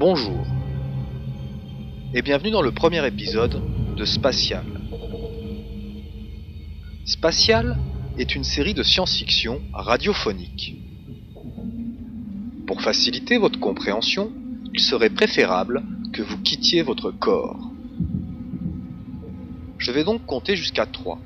Bonjour 0.00 0.46
et 2.14 2.22
bienvenue 2.22 2.50
dans 2.50 2.62
le 2.62 2.72
premier 2.72 3.06
épisode 3.06 3.60
de 3.94 4.04
Spatial. 4.06 4.64
Spatial 7.04 7.76
est 8.16 8.34
une 8.34 8.42
série 8.42 8.72
de 8.72 8.82
science-fiction 8.82 9.60
radiophonique. 9.74 10.76
Pour 12.66 12.80
faciliter 12.80 13.36
votre 13.36 13.60
compréhension, 13.60 14.32
il 14.72 14.80
serait 14.80 15.10
préférable 15.10 15.82
que 16.14 16.22
vous 16.22 16.38
quittiez 16.38 16.80
votre 16.80 17.10
corps. 17.10 17.70
Je 19.76 19.92
vais 19.92 20.04
donc 20.04 20.24
compter 20.24 20.56
jusqu'à 20.56 20.86
3, 20.86 21.18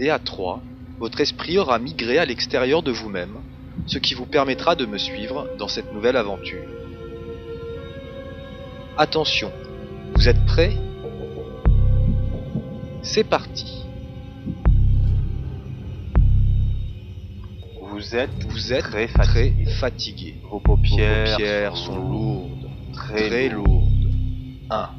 et 0.00 0.08
à 0.08 0.18
3, 0.18 0.62
votre 0.98 1.20
esprit 1.20 1.58
aura 1.58 1.78
migré 1.78 2.16
à 2.16 2.24
l'extérieur 2.24 2.82
de 2.82 2.92
vous-même, 2.92 3.40
ce 3.84 3.98
qui 3.98 4.14
vous 4.14 4.24
permettra 4.24 4.74
de 4.74 4.86
me 4.86 4.96
suivre 4.96 5.50
dans 5.58 5.68
cette 5.68 5.92
nouvelle 5.92 6.16
aventure. 6.16 6.81
Attention, 9.02 9.50
vous 10.14 10.28
êtes 10.28 10.46
prêts? 10.46 10.76
C'est 13.02 13.24
parti. 13.24 13.84
Vous 17.80 18.14
êtes, 18.14 18.30
Vous 18.48 18.72
êtes 18.72 18.84
très 18.84 19.08
très 19.08 19.50
fatigué. 19.80 20.36
Vos 20.48 20.60
paupières, 20.60 21.24
Vos 21.24 21.32
paupières 21.32 21.76
sont 21.76 21.98
lourdes, 21.98 22.70
très, 22.92 23.48
lourdes. 23.48 24.08
1. 24.70 24.90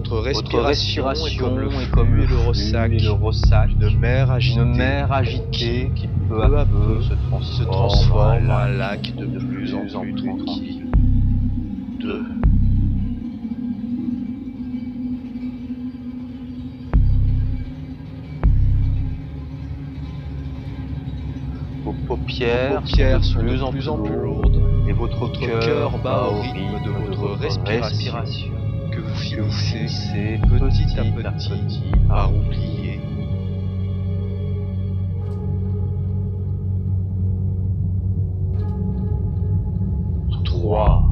Votre 0.00 0.18
respiration, 0.20 1.04
respiration 1.04 1.26
est 1.26 1.36
comme 1.36 1.58
le 1.58 1.68
flux 1.68 1.90
comme 1.90 2.14
le 2.14 2.24
le 2.24 2.36
ressac 2.38 2.90
et 2.90 3.00
le 3.00 3.10
ressac. 3.10 3.76
d'une 3.76 3.98
mer 3.98 4.30
agitée, 4.30 4.60
Une 4.60 4.76
mer 4.76 5.12
agitée 5.12 5.90
qui 5.94 6.08
peu 6.26 6.42
à 6.42 6.64
peu 6.64 7.02
se 7.02 7.12
transforme, 7.28 7.42
se 7.42 7.62
transforme 7.64 8.50
en 8.50 8.56
un 8.56 8.68
lac 8.68 9.14
de 9.14 9.38
plus 9.38 9.74
en 9.74 10.00
plus 10.00 10.14
tranquille. 10.14 10.86
2. 12.00 12.24
Vos 21.84 21.92
paupières, 22.08 22.80
paupières 22.80 23.24
sont 23.24 23.42
de 23.42 23.48
plus 23.48 23.62
en 23.62 23.70
plus 23.70 23.78
plus 23.80 23.88
en 23.88 23.98
plus 23.98 24.16
lourdes. 24.16 24.62
et 24.88 24.92
votre 24.92 25.18
Votre 25.18 25.60
cœur 25.60 25.98
bat 25.98 26.30
au 26.30 26.40
rythme 26.40 26.84
de 26.86 26.90
votre 26.90 27.38
respiration, 27.38 27.86
respiration 27.86 28.59
finissez 29.14 29.50
finissez 29.50 30.40
petit 30.46 30.98
à 30.98 31.04
petit 31.04 31.82
par 32.08 32.32
oublier. 32.34 33.00
Trois. 40.44 41.02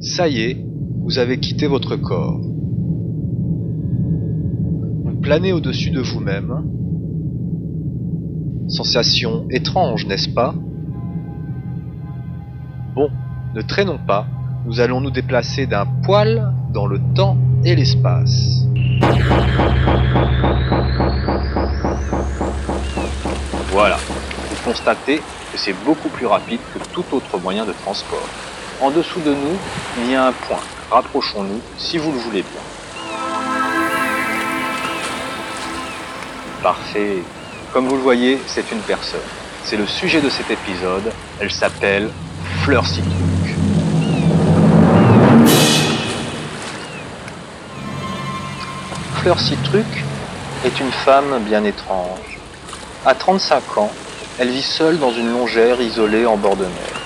Ça 0.00 0.28
y 0.28 0.40
est, 0.40 0.56
vous 1.02 1.18
avez 1.18 1.38
quitté 1.38 1.66
votre 1.66 1.96
corps. 1.96 2.40
Vous 5.04 5.20
planez 5.20 5.52
au-dessus 5.52 5.90
de 5.90 6.00
vous-même. 6.00 6.89
Sensation 8.70 9.46
étrange, 9.50 10.06
n'est-ce 10.06 10.28
pas? 10.28 10.54
Bon, 12.94 13.10
ne 13.54 13.62
traînons 13.62 13.98
pas, 13.98 14.26
nous 14.64 14.78
allons 14.78 15.00
nous 15.00 15.10
déplacer 15.10 15.66
d'un 15.66 15.86
poil 16.04 16.52
dans 16.72 16.86
le 16.86 17.00
temps 17.14 17.36
et 17.64 17.74
l'espace. 17.74 18.64
Voilà. 23.72 23.96
Vous 24.48 24.56
constatez 24.64 25.18
que 25.18 25.58
c'est 25.58 25.74
beaucoup 25.84 26.08
plus 26.08 26.26
rapide 26.26 26.60
que 26.72 26.78
tout 26.92 27.04
autre 27.12 27.38
moyen 27.38 27.66
de 27.66 27.72
transport. 27.72 28.28
En 28.80 28.90
dessous 28.90 29.20
de 29.20 29.30
nous, 29.30 29.56
il 29.98 30.12
y 30.12 30.14
a 30.14 30.28
un 30.28 30.32
point. 30.32 30.60
Rapprochons-nous 30.90 31.60
si 31.76 31.98
vous 31.98 32.12
le 32.12 32.18
voulez 32.18 32.42
bien. 32.42 32.60
Parfait. 36.62 37.22
Comme 37.72 37.86
vous 37.86 37.94
le 37.94 38.02
voyez, 38.02 38.40
c'est 38.48 38.72
une 38.72 38.80
personne. 38.80 39.20
C'est 39.62 39.76
le 39.76 39.86
sujet 39.86 40.20
de 40.20 40.28
cet 40.28 40.50
épisode. 40.50 41.12
Elle 41.38 41.52
s'appelle 41.52 42.10
Fleur 42.64 42.84
Citruc. 42.84 43.14
Fleur 49.20 49.38
Citruc 49.38 49.86
est 50.64 50.80
une 50.80 50.90
femme 50.90 51.38
bien 51.44 51.62
étrange. 51.62 52.40
À 53.06 53.14
35 53.14 53.78
ans, 53.78 53.92
elle 54.40 54.50
vit 54.50 54.62
seule 54.62 54.98
dans 54.98 55.12
une 55.12 55.30
longère 55.30 55.80
isolée 55.80 56.26
en 56.26 56.36
bord 56.36 56.56
de 56.56 56.64
mer. 56.64 57.00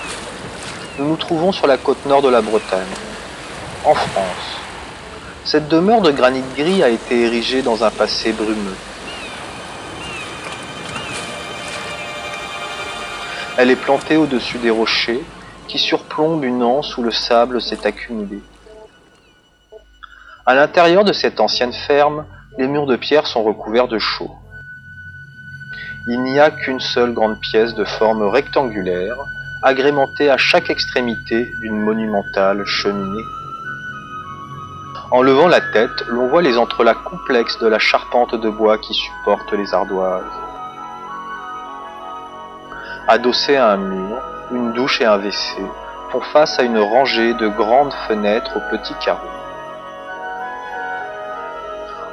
Nous 0.97 1.07
nous 1.09 1.17
trouvons 1.17 1.51
sur 1.51 1.67
la 1.67 1.77
côte 1.77 2.03
nord 2.07 2.23
de 2.23 2.29
la 2.29 2.41
Bretagne, 2.41 2.81
en 3.83 3.93
France. 3.93 4.57
Cette 5.43 5.67
demeure 5.67 6.01
de 6.01 6.09
granit 6.09 6.43
gris 6.57 6.81
a 6.81 6.89
été 6.89 7.21
érigée 7.21 7.61
dans 7.61 7.83
un 7.83 7.91
passé 7.91 8.31
brumeux. 8.31 8.75
Elle 13.57 13.71
est 13.71 13.77
plantée 13.77 14.17
au-dessus 14.17 14.57
des 14.57 14.69
rochers 14.69 15.23
qui 15.69 15.79
surplombent 15.79 16.43
une 16.43 16.61
anse 16.61 16.97
où 16.97 17.03
le 17.03 17.11
sable 17.11 17.61
s'est 17.61 17.87
accumulé. 17.87 18.41
À 20.45 20.55
l'intérieur 20.55 21.05
de 21.05 21.13
cette 21.13 21.39
ancienne 21.39 21.73
ferme, 21.73 22.25
les 22.57 22.67
murs 22.67 22.85
de 22.85 22.97
pierre 22.97 23.27
sont 23.27 23.43
recouverts 23.43 23.87
de 23.87 23.97
chaux. 23.97 24.31
Il 26.07 26.21
n'y 26.23 26.39
a 26.39 26.51
qu'une 26.51 26.81
seule 26.81 27.13
grande 27.13 27.39
pièce 27.39 27.73
de 27.73 27.85
forme 27.85 28.23
rectangulaire, 28.23 29.15
agrémentée 29.63 30.29
à 30.29 30.37
chaque 30.37 30.69
extrémité 30.69 31.49
d'une 31.61 31.79
monumentale 31.79 32.63
cheminée. 32.65 33.23
En 35.11 35.21
levant 35.21 35.47
la 35.47 35.61
tête, 35.61 36.03
l'on 36.07 36.27
voit 36.27 36.41
les 36.41 36.57
entrelacs 36.57 37.03
complexes 37.03 37.57
de 37.59 37.67
la 37.67 37.79
charpente 37.79 38.35
de 38.35 38.49
bois 38.49 38.77
qui 38.77 38.93
supporte 38.93 39.51
les 39.53 39.73
ardoises. 39.73 40.44
Adossés 43.07 43.55
à 43.55 43.67
un 43.67 43.77
mur, 43.77 44.17
une 44.51 44.73
douche 44.73 44.99
et 44.99 45.05
un 45.05 45.17
WC 45.17 45.61
font 46.11 46.21
face 46.21 46.57
à 46.57 46.63
une 46.63 46.79
rangée 46.79 47.35
de 47.35 47.47
grandes 47.47 47.93
fenêtres 48.07 48.57
aux 48.57 48.71
petits 48.71 48.95
carreaux. 48.95 49.19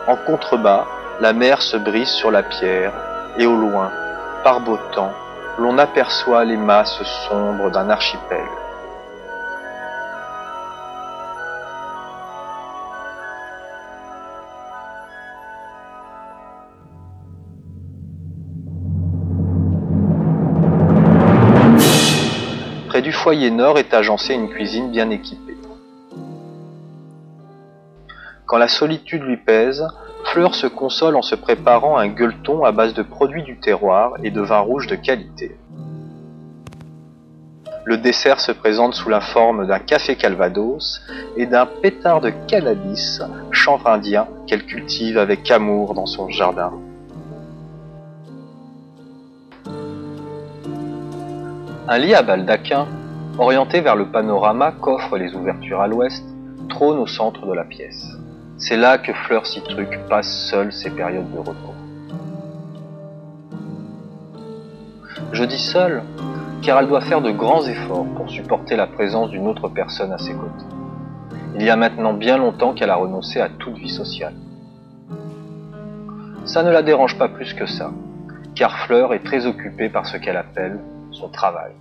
En 0.07 0.17
contrebas, 0.17 0.85
la 1.21 1.33
mer 1.33 1.63
se 1.63 1.79
brise 1.79 2.11
sur 2.11 2.31
la 2.31 2.43
pierre 2.43 2.93
et 3.39 3.47
au 3.47 3.57
loin, 3.57 3.91
par 4.45 4.61
beau 4.61 4.79
temps, 4.95 5.15
l'on 5.57 5.79
aperçoit 5.79 6.45
les 6.45 6.59
masses 6.59 7.03
sombres 7.27 7.71
d'un 7.71 7.89
archipel. 7.89 8.45
Foyer 23.23 23.53
nord 23.53 23.79
est 23.79 23.95
agencée 23.95 24.35
une 24.35 24.49
cuisine 24.49 24.91
bien 24.91 25.09
équipée. 25.11 25.57
Quand 28.47 28.59
la 28.59 28.67
solitude 28.67 29.23
lui 29.23 29.37
pèse, 29.37 29.87
Fleur 30.25 30.57
se 30.57 30.67
console 30.67 31.15
en 31.15 31.23
se 31.23 31.37
préparant 31.37 31.97
un 31.99 32.09
gueuleton 32.09 32.65
à 32.65 32.73
base 32.73 32.95
de 32.95 33.03
produits 33.03 33.45
du 33.45 33.61
terroir 33.61 34.15
et 34.25 34.31
de 34.31 34.41
vin 34.41 34.59
rouge 34.59 34.89
de 34.89 34.97
qualité. 34.97 35.57
Le 37.85 37.97
dessert 37.97 38.41
se 38.41 38.51
présente 38.51 38.95
sous 38.95 39.09
la 39.09 39.21
forme 39.21 39.69
d'un 39.69 39.79
café 39.79 40.17
calvados 40.17 41.01
et 41.37 41.47
d'un 41.47 41.67
pétard 41.67 42.21
de 42.21 42.31
cannabis, 42.49 43.23
chanvre 43.53 43.87
indien 43.87 44.27
qu'elle 44.49 44.65
cultive 44.67 45.19
avec 45.19 45.49
amour 45.51 45.95
dans 45.95 46.07
son 46.07 46.29
jardin. 46.29 46.73
Un 51.89 51.99
lit 51.99 52.15
à 52.15 52.23
baldaquin, 52.23 52.87
orienté 53.39 53.81
vers 53.81 53.97
le 53.97 54.07
panorama 54.07 54.73
qu'offrent 54.73 55.17
les 55.17 55.35
ouvertures 55.35 55.81
à 55.81 55.89
l'ouest, 55.89 56.25
trône 56.69 56.99
au 56.99 57.07
centre 57.07 57.47
de 57.47 57.53
la 57.53 57.65
pièce. 57.65 58.07
C'est 58.59 58.77
là 58.77 58.99
que 58.99 59.13
Fleur 59.13 59.47
Citruc 59.47 59.99
passe 60.09 60.49
seule 60.51 60.73
ses 60.73 60.91
périodes 60.91 61.31
de 61.33 61.39
repos. 61.39 61.75
Je 65.33 65.45
dis 65.45 65.59
seule, 65.59 66.03
car 66.63 66.79
elle 66.79 66.89
doit 66.89 67.01
faire 67.01 67.23
de 67.23 67.31
grands 67.31 67.67
efforts 67.67 68.07
pour 68.17 68.31
supporter 68.31 68.77
la 68.77 68.87
présence 68.87 69.31
d'une 69.31 69.49
autre 69.49 69.69
personne 69.69 70.13
à 70.13 70.19
ses 70.19 70.35
côtés. 70.35 70.67
Il 71.55 71.63
y 71.63 71.71
a 71.71 71.77
maintenant 71.77 72.13
bien 72.13 72.39
longtemps 72.39 72.73
qu'elle 72.73 72.91
a 72.91 72.97
renoncé 72.97 73.41
à 73.41 73.49
toute 73.49 73.77
vie 73.77 73.91
sociale. 73.91 74.35
Ça 76.45 76.63
ne 76.63 76.71
la 76.71 76.83
dérange 76.83 77.19
pas 77.19 77.29
plus 77.29 77.55
que 77.55 77.67
ça, 77.67 77.91
car 78.55 78.79
Fleur 78.87 79.15
est 79.15 79.25
très 79.25 79.47
occupée 79.47 79.89
par 79.89 80.07
ce 80.07 80.17
qu'elle 80.19 80.37
appelle 80.37 80.79
son 81.11 81.29
travail. 81.29 81.73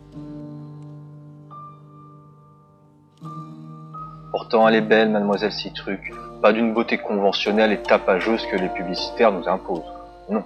Pourtant, 4.31 4.66
elle 4.69 4.75
est 4.75 4.81
belle, 4.81 5.10
mademoiselle 5.10 5.51
Citruc, 5.51 6.13
pas 6.42 6.54
d'une 6.54 6.74
beauté 6.74 6.98
conventionnelle 6.98 7.74
et 7.74 7.81
tapageuse 7.81 8.45
que 8.45 8.56
les 8.56 8.69
publicitaires 8.69 9.33
nous 9.33 9.50
imposent. 9.50 9.92
Non, 10.30 10.44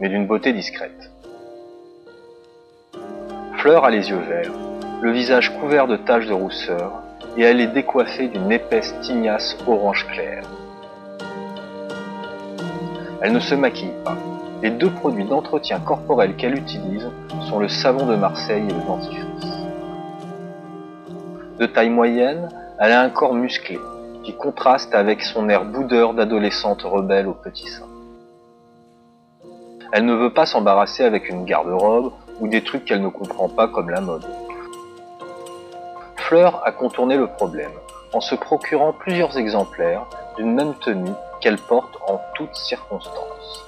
mais 0.00 0.08
d'une 0.08 0.26
beauté 0.26 0.54
discrète. 0.54 1.10
Fleur 3.58 3.84
a 3.84 3.90
les 3.90 4.08
yeux 4.08 4.22
verts, 4.26 4.52
le 5.02 5.10
visage 5.10 5.52
couvert 5.60 5.86
de 5.86 5.96
taches 5.96 6.26
de 6.26 6.32
rousseur, 6.32 7.02
et 7.36 7.42
elle 7.42 7.60
est 7.60 7.66
décoiffée 7.66 8.28
d'une 8.28 8.50
épaisse 8.50 8.94
tignasse 9.02 9.58
orange 9.66 10.06
clair. 10.06 10.42
Elle 13.20 13.34
ne 13.34 13.40
se 13.40 13.54
maquille 13.54 13.92
pas. 14.02 14.16
Les 14.62 14.70
deux 14.70 14.90
produits 14.90 15.26
d'entretien 15.26 15.78
corporel 15.80 16.36
qu'elle 16.36 16.56
utilise 16.56 17.06
sont 17.50 17.58
le 17.58 17.68
savon 17.68 18.06
de 18.06 18.16
Marseille 18.16 18.64
et 18.66 18.72
le 18.72 18.86
dentifrice. 18.86 19.52
De 21.58 21.66
taille 21.66 21.90
moyenne, 21.90 22.48
elle 22.78 22.92
a 22.92 23.00
un 23.00 23.10
corps 23.10 23.34
musclé, 23.34 23.78
qui 24.22 24.34
contraste 24.34 24.94
avec 24.94 25.22
son 25.22 25.48
air 25.48 25.64
boudeur 25.64 26.12
d'adolescente 26.12 26.82
rebelle 26.82 27.26
au 27.26 27.32
petit 27.32 27.68
sein. 27.68 27.86
Elle 29.92 30.04
ne 30.04 30.14
veut 30.14 30.32
pas 30.32 30.46
s'embarrasser 30.46 31.04
avec 31.04 31.28
une 31.28 31.44
garde-robe 31.44 32.12
ou 32.40 32.48
des 32.48 32.62
trucs 32.62 32.84
qu'elle 32.84 33.02
ne 33.02 33.08
comprend 33.08 33.48
pas 33.48 33.68
comme 33.68 33.88
la 33.88 34.00
mode. 34.00 34.26
Fleur 36.16 36.60
a 36.66 36.72
contourné 36.72 37.16
le 37.16 37.28
problème 37.28 37.70
en 38.12 38.20
se 38.20 38.34
procurant 38.34 38.92
plusieurs 38.92 39.38
exemplaires 39.38 40.06
d'une 40.36 40.54
même 40.54 40.74
tenue 40.74 41.12
qu'elle 41.40 41.58
porte 41.58 41.96
en 42.06 42.20
toutes 42.34 42.54
circonstances. 42.54 43.64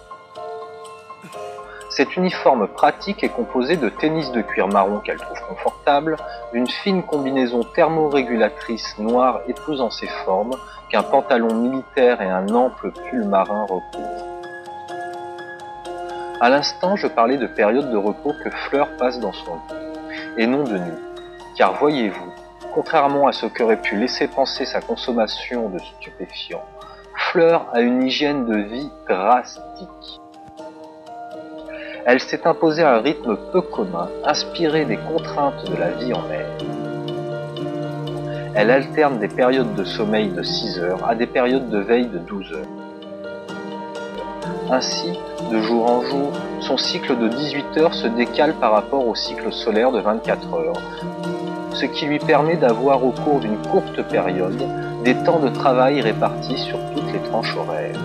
Cet 1.90 2.16
uniforme 2.16 2.68
pratique 2.68 3.24
est 3.24 3.28
composé 3.28 3.76
de 3.76 3.88
tennis 3.88 4.30
de 4.32 4.42
cuir 4.42 4.68
marron 4.68 4.98
qu'elle 5.00 5.16
trouve 5.16 5.40
confortable, 5.48 6.16
d'une 6.52 6.66
fine 6.66 7.02
combinaison 7.02 7.62
thermorégulatrice 7.62 8.98
noire 8.98 9.40
épousant 9.48 9.90
ses 9.90 10.08
formes, 10.24 10.54
qu'un 10.90 11.02
pantalon 11.02 11.54
militaire 11.54 12.20
et 12.20 12.30
un 12.30 12.48
ample 12.54 12.92
pull 12.92 13.24
marin 13.24 13.62
recouvrent. 13.62 14.24
À 16.40 16.48
l'instant, 16.50 16.96
je 16.96 17.06
parlais 17.06 17.36
de 17.36 17.46
période 17.46 17.90
de 17.90 17.96
repos 17.96 18.32
que 18.44 18.50
Fleur 18.50 18.88
passe 18.98 19.18
dans 19.18 19.32
son 19.32 19.54
lit, 19.54 20.14
et 20.36 20.46
non 20.46 20.64
de 20.64 20.78
nuit. 20.78 21.02
Car 21.56 21.74
voyez-vous, 21.74 22.32
Contrairement 22.74 23.26
à 23.26 23.32
ce 23.32 23.46
qu'aurait 23.46 23.80
pu 23.80 23.96
laisser 23.96 24.28
penser 24.28 24.64
sa 24.64 24.80
consommation 24.80 25.68
de 25.68 25.78
stupéfiants, 25.78 26.64
Fleur 27.32 27.66
a 27.72 27.80
une 27.80 28.04
hygiène 28.04 28.44
de 28.46 28.56
vie 28.56 28.90
drastique. 29.08 30.20
Elle 32.06 32.20
s'est 32.20 32.46
imposée 32.46 32.82
un 32.82 32.98
rythme 32.98 33.36
peu 33.52 33.60
commun, 33.60 34.08
inspiré 34.24 34.84
des 34.84 34.96
contraintes 34.96 35.70
de 35.70 35.76
la 35.76 35.90
vie 35.90 36.12
en 36.12 36.22
mer. 36.22 36.46
Elle 38.54 38.70
alterne 38.70 39.18
des 39.18 39.28
périodes 39.28 39.74
de 39.74 39.84
sommeil 39.84 40.28
de 40.30 40.42
6 40.42 40.78
heures 40.80 41.08
à 41.08 41.14
des 41.14 41.26
périodes 41.26 41.68
de 41.70 41.78
veille 41.78 42.08
de 42.08 42.18
12 42.18 42.52
heures. 42.52 42.66
Ainsi, 44.70 45.18
de 45.50 45.60
jour 45.60 45.90
en 45.90 46.02
jour, 46.02 46.32
son 46.60 46.76
cycle 46.76 47.16
de 47.16 47.28
18 47.28 47.78
heures 47.78 47.94
se 47.94 48.06
décale 48.06 48.54
par 48.54 48.72
rapport 48.72 49.06
au 49.06 49.14
cycle 49.14 49.52
solaire 49.52 49.92
de 49.92 50.00
24 50.00 50.54
heures, 50.54 50.82
ce 51.72 51.86
qui 51.86 52.06
lui 52.06 52.18
permet 52.18 52.56
d'avoir 52.56 53.04
au 53.04 53.12
cours 53.12 53.40
d'une 53.40 53.56
courte 53.70 54.02
période 54.08 54.62
des 55.04 55.14
temps 55.24 55.38
de 55.38 55.48
travail 55.48 56.00
répartis 56.00 56.58
sur 56.58 56.78
toutes 56.94 57.12
les 57.12 57.20
tranches 57.20 57.56
horaires. 57.56 57.96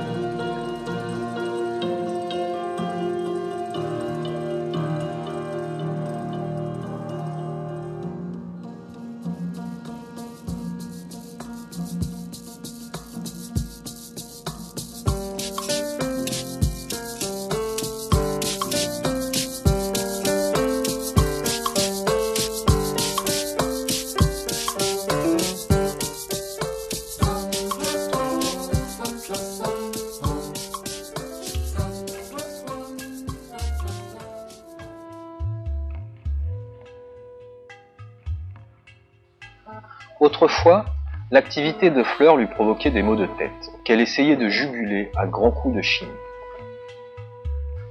Autrefois, 40.43 40.83
l'activité 41.31 41.89
de 41.89 42.03
Fleur 42.03 42.35
lui 42.35 42.47
provoquait 42.47 42.91
des 42.91 43.01
maux 43.01 43.15
de 43.15 43.27
tête, 43.37 43.71
qu'elle 43.85 44.01
essayait 44.01 44.35
de 44.35 44.49
juguler 44.49 45.09
à 45.15 45.25
grands 45.25 45.51
coups 45.51 45.73
de 45.73 45.81
chimie. 45.81 46.11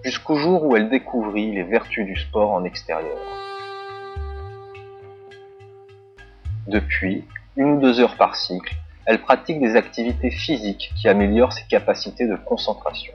Jusqu'au 0.04 0.36
jour 0.36 0.62
où 0.62 0.76
elle 0.76 0.90
découvrit 0.90 1.50
les 1.50 1.62
vertus 1.62 2.04
du 2.04 2.14
sport 2.14 2.50
en 2.50 2.64
extérieur. 2.64 3.16
Depuis, 6.66 7.24
une 7.56 7.78
ou 7.78 7.80
deux 7.80 8.00
heures 8.00 8.18
par 8.18 8.36
cycle, 8.36 8.74
elle 9.06 9.22
pratique 9.22 9.58
des 9.58 9.74
activités 9.74 10.30
physiques 10.30 10.92
qui 11.00 11.08
améliorent 11.08 11.54
ses 11.54 11.64
capacités 11.64 12.28
de 12.28 12.36
concentration. 12.36 13.14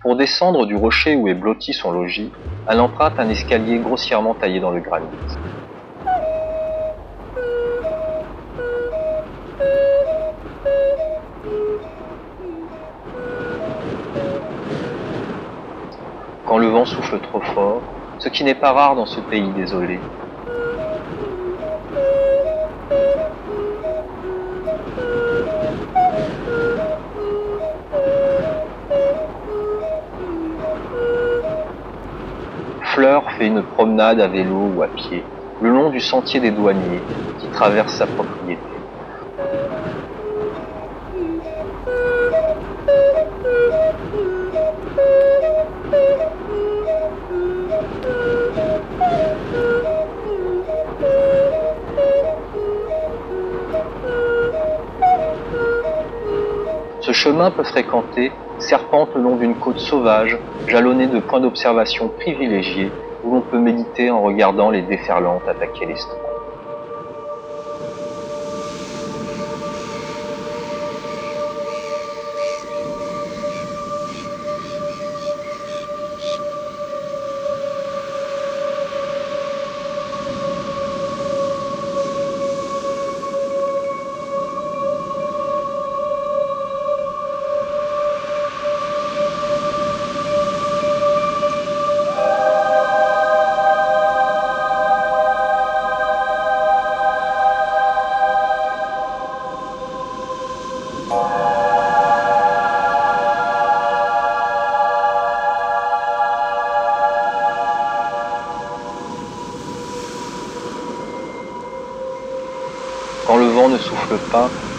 Pour 0.00 0.16
descendre 0.16 0.64
du 0.64 0.76
rocher 0.76 1.14
où 1.14 1.28
est 1.28 1.34
blotti 1.34 1.74
son 1.74 1.90
logis, 1.90 2.32
elle 2.70 2.80
emprunte 2.80 3.18
un 3.18 3.28
escalier 3.28 3.78
grossièrement 3.78 4.34
taillé 4.34 4.60
dans 4.60 4.70
le 4.70 4.80
granit. 4.80 5.06
Quand 16.48 16.56
le 16.56 16.68
vent 16.68 16.86
souffle 16.86 17.20
trop 17.20 17.42
fort, 17.42 17.82
ce 18.16 18.30
qui 18.30 18.42
n'est 18.42 18.54
pas 18.54 18.72
rare 18.72 18.96
dans 18.96 19.04
ce 19.04 19.20
pays 19.20 19.52
désolé, 19.52 20.00
Fleur 32.94 33.30
fait 33.32 33.48
une 33.48 33.62
promenade 33.62 34.18
à 34.18 34.28
vélo 34.28 34.72
ou 34.74 34.82
à 34.82 34.88
pied 34.88 35.26
le 35.60 35.68
long 35.68 35.90
du 35.90 36.00
sentier 36.00 36.40
des 36.40 36.50
douaniers 36.50 37.04
qui 37.38 37.50
traverse 37.50 37.94
sa 37.98 38.06
propriété. 38.06 38.67
Peut 57.38 57.62
fréquenter 57.62 58.32
serpente 58.58 59.14
le 59.14 59.22
long 59.22 59.36
d'une 59.36 59.56
côte 59.60 59.78
sauvage, 59.78 60.36
jalonnée 60.66 61.06
de 61.06 61.20
points 61.20 61.38
d'observation 61.40 62.08
privilégiés, 62.08 62.90
où 63.22 63.32
l'on 63.32 63.42
peut 63.42 63.60
méditer 63.60 64.10
en 64.10 64.22
regardant 64.22 64.70
les 64.70 64.82
déferlantes 64.82 65.46
attaquer 65.46 65.86
les 65.86 65.96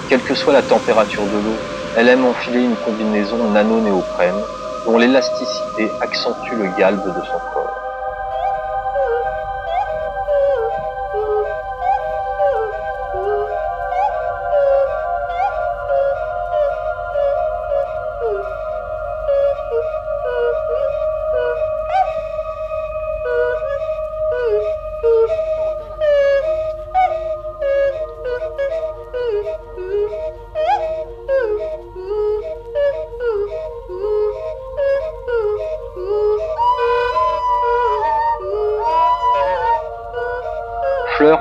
quelle 0.08 0.24
que 0.24 0.36
soit 0.36 0.54
la 0.54 0.64
température 0.64 1.28
de 1.28 1.38
l'eau, 1.40 1.62
elle 1.96 2.10
aime 2.10 2.26
enfiler 2.26 2.62
une 2.62 2.78
combinaison 2.78 3.52
nano-néoprène 3.52 4.44
dont 4.86 4.98
l'élasticité 4.98 5.92
accentue 6.02 6.56
le 6.56 6.70
galbe 6.78 7.06
de 7.06 7.22
son 7.24 7.40
corps. 7.54 7.59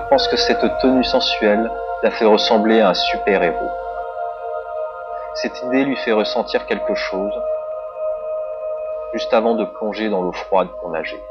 Pense 0.09 0.27
que 0.29 0.37
cette 0.37 0.65
tenue 0.81 1.05
sensuelle 1.05 1.71
la 2.03 2.11
fait 2.11 2.25
ressembler 2.25 2.81
à 2.81 2.91
un 2.91 2.95
super-héros. 2.95 3.71
Cette 5.35 5.62
idée 5.62 5.85
lui 5.85 5.97
fait 5.97 6.12
ressentir 6.12 6.65
quelque 6.67 6.95
chose 6.95 7.33
juste 9.12 9.33
avant 9.35 9.55
de 9.55 9.65
plonger 9.65 10.09
dans 10.09 10.23
l'eau 10.23 10.33
froide 10.33 10.69
pour 10.81 10.91
nager. 10.91 11.23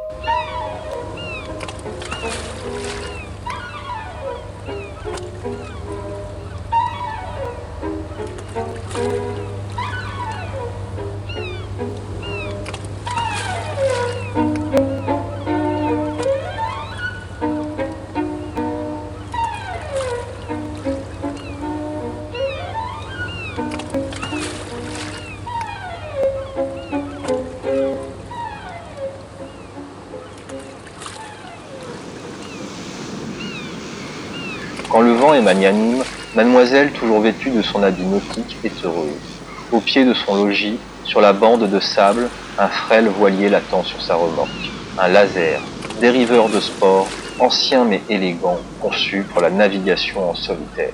Magnanime, 35.42 36.04
mademoiselle, 36.36 36.92
toujours 36.92 37.22
vêtue 37.22 37.50
de 37.52 37.62
son 37.62 37.84
habit 37.84 38.04
nautique, 38.04 38.58
est 38.64 38.84
heureuse. 38.84 39.42
Au 39.72 39.80
pied 39.80 40.06
de 40.06 40.14
son 40.14 40.36
logis, 40.36 40.80
sur 41.04 41.22
la 41.22 41.34
bande 41.34 41.70
de 41.70 41.80
sable, 41.80 42.30
un 42.58 42.68
frêle 42.68 43.08
voilier 43.08 43.50
l'attend 43.50 43.84
sur 43.84 44.02
sa 44.02 44.16
remorque. 44.16 44.50
Un 44.98 45.08
laser, 45.08 45.62
dériveur 46.02 46.50
de 46.50 46.60
sport, 46.60 47.08
ancien 47.40 47.86
mais 47.86 48.02
élégant, 48.10 48.60
conçu 48.82 49.26
pour 49.32 49.42
la 49.42 49.50
navigation 49.50 50.30
en 50.30 50.36
solitaire. 50.36 50.94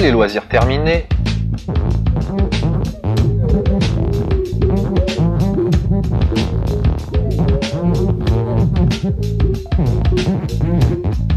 Les 0.00 0.10
loisirs 0.10 0.48
terminés, 0.48 1.06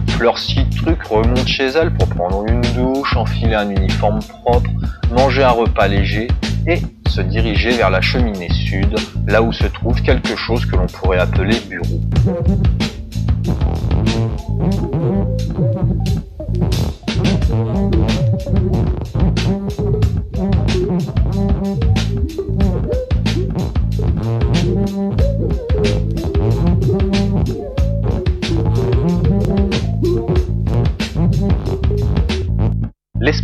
Fleur 0.09 0.37
Citruc 0.39 1.03
remonte 1.03 1.47
chez 1.47 1.67
elle 1.67 1.93
pour 1.93 2.07
prendre 2.09 2.45
une 2.47 2.61
douche, 2.73 3.15
enfiler 3.15 3.53
un 3.53 3.69
uniforme 3.69 4.19
propre, 4.43 4.69
manger 5.11 5.43
un 5.43 5.51
repas 5.51 5.87
léger 5.87 6.27
et 6.65 6.79
se 7.07 7.21
diriger 7.21 7.71
vers 7.71 7.91
la 7.91 8.01
cheminée 8.01 8.51
sud, 8.51 8.95
là 9.27 9.41
où 9.41 9.53
se 9.53 9.65
trouve 9.65 10.01
quelque 10.01 10.35
chose 10.35 10.65
que 10.65 10.75
l'on 10.75 10.87
pourrait 10.87 11.19
appeler 11.19 11.57
bureau. 11.69 12.01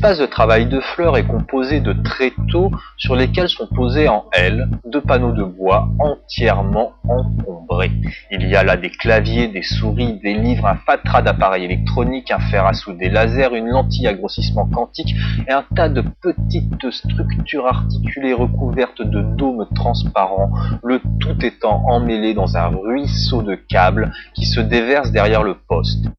L'espace 0.03 0.19
de 0.19 0.25
travail 0.25 0.65
de 0.65 0.81
Fleur 0.81 1.15
est 1.15 1.25
composé 1.25 1.79
de 1.79 1.93
tréteaux 1.93 2.71
sur 2.97 3.15
lesquels 3.15 3.47
sont 3.47 3.67
posés 3.73 4.09
en 4.09 4.25
L 4.33 4.67
deux 4.83 4.99
panneaux 4.99 5.31
de 5.31 5.45
bois 5.45 5.87
entièrement 5.97 6.91
encombrés. 7.07 7.93
Il 8.29 8.49
y 8.49 8.57
a 8.57 8.65
là 8.65 8.75
des 8.75 8.89
claviers, 8.89 9.47
des 9.47 9.61
souris, 9.61 10.19
des 10.21 10.33
livres, 10.33 10.65
un 10.65 10.75
fatras 10.75 11.21
d'appareils 11.21 11.63
électroniques, 11.63 12.31
un 12.31 12.39
fer 12.39 12.65
à 12.65 12.73
souder 12.73 13.07
laser, 13.07 13.55
une 13.55 13.69
lentille 13.69 14.05
à 14.05 14.13
grossissement 14.13 14.65
quantique 14.65 15.15
et 15.47 15.53
un 15.53 15.63
tas 15.73 15.87
de 15.87 16.03
petites 16.21 16.91
structures 16.91 17.67
articulées 17.67 18.33
recouvertes 18.33 19.01
de 19.01 19.21
dômes 19.21 19.69
transparents, 19.73 20.51
le 20.83 20.99
tout 21.21 21.45
étant 21.45 21.81
emmêlé 21.87 22.33
dans 22.33 22.57
un 22.57 22.67
ruisseau 22.67 23.41
de 23.41 23.55
câbles 23.55 24.11
qui 24.33 24.47
se 24.47 24.59
déverse 24.59 25.11
derrière 25.11 25.43
le 25.43 25.55
poste. 25.65 26.09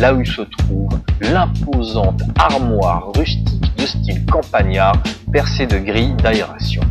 Là 0.00 0.12
où 0.12 0.22
se 0.26 0.42
trouve 0.42 0.90
l'imposante 1.22 2.20
armoire 2.38 3.12
rustique 3.14 3.74
de 3.78 3.86
style 3.86 4.26
campagnard 4.26 5.02
percée 5.32 5.66
de 5.66 5.78
grilles 5.78 6.14
d'aération. 6.22 6.82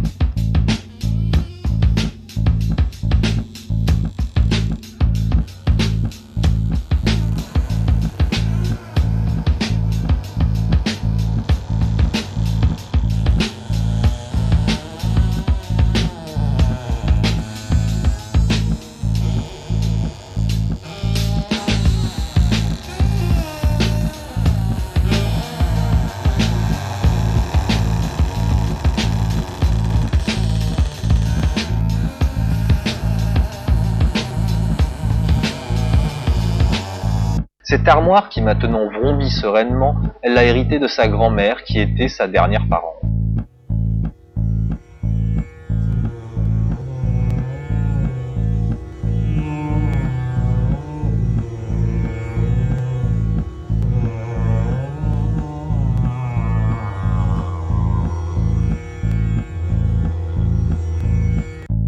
Cette 37.85 37.93
armoire 37.93 38.29
qui 38.29 38.41
maintenant 38.41 38.89
vrombit 38.89 39.29
sereinement, 39.29 39.95
elle 40.23 40.33
l'a 40.33 40.43
héritée 40.43 40.79
de 40.79 40.87
sa 40.87 41.07
grand-mère 41.07 41.63
qui 41.63 41.79
était 41.79 42.07
sa 42.07 42.27
dernière 42.27 42.67
parente. 42.67 42.95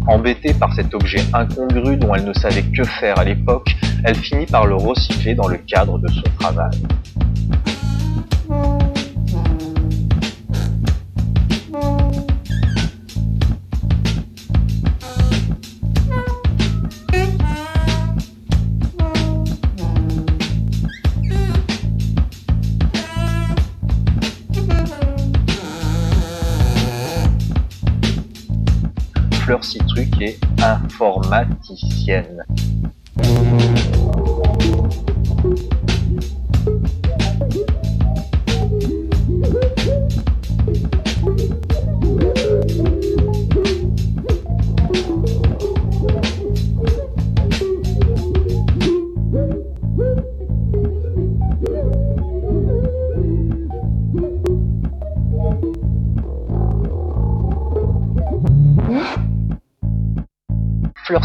Embêtée 0.06 0.54
par 0.54 0.72
cet 0.74 0.94
objet 0.94 1.22
incongru 1.32 1.96
dont 1.96 2.14
elle 2.14 2.24
ne 2.24 2.32
savait 2.34 2.62
que 2.62 2.84
faire 2.84 3.18
à 3.18 3.24
l'époque, 3.24 3.74
elle 4.04 4.16
finit 4.16 4.46
par 4.46 4.66
le 4.66 4.76
recycler 4.76 5.34
dans 5.34 5.48
le 5.48 5.58
cadre 5.58 5.98
de 5.98 6.08
son 6.08 6.22
travail. 6.38 6.70
Fleur 29.48 29.64
Citruc 29.64 30.20
est 30.20 30.38
informaticienne. 30.62 32.44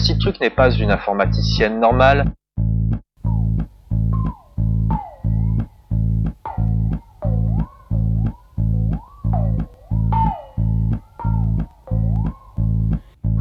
Fleur 0.03 0.17
Citruc 0.17 0.41
n'est 0.41 0.49
pas 0.49 0.69
une 0.69 0.91
informaticienne 0.91 1.79
normale. 1.79 2.25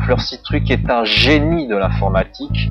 Fleur 0.02 0.20
Citruc 0.20 0.70
est 0.70 0.88
un 0.88 1.02
génie 1.04 1.66
de 1.66 1.74
l'informatique. 1.74 2.70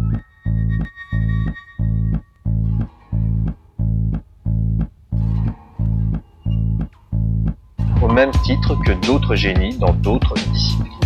Au 8.02 8.08
même 8.08 8.32
titre 8.46 8.76
que 8.86 8.94
d'autres 9.06 9.36
génies 9.36 9.78
dans 9.78 9.92
d'autres 9.92 10.36
disciplines. 10.36 11.01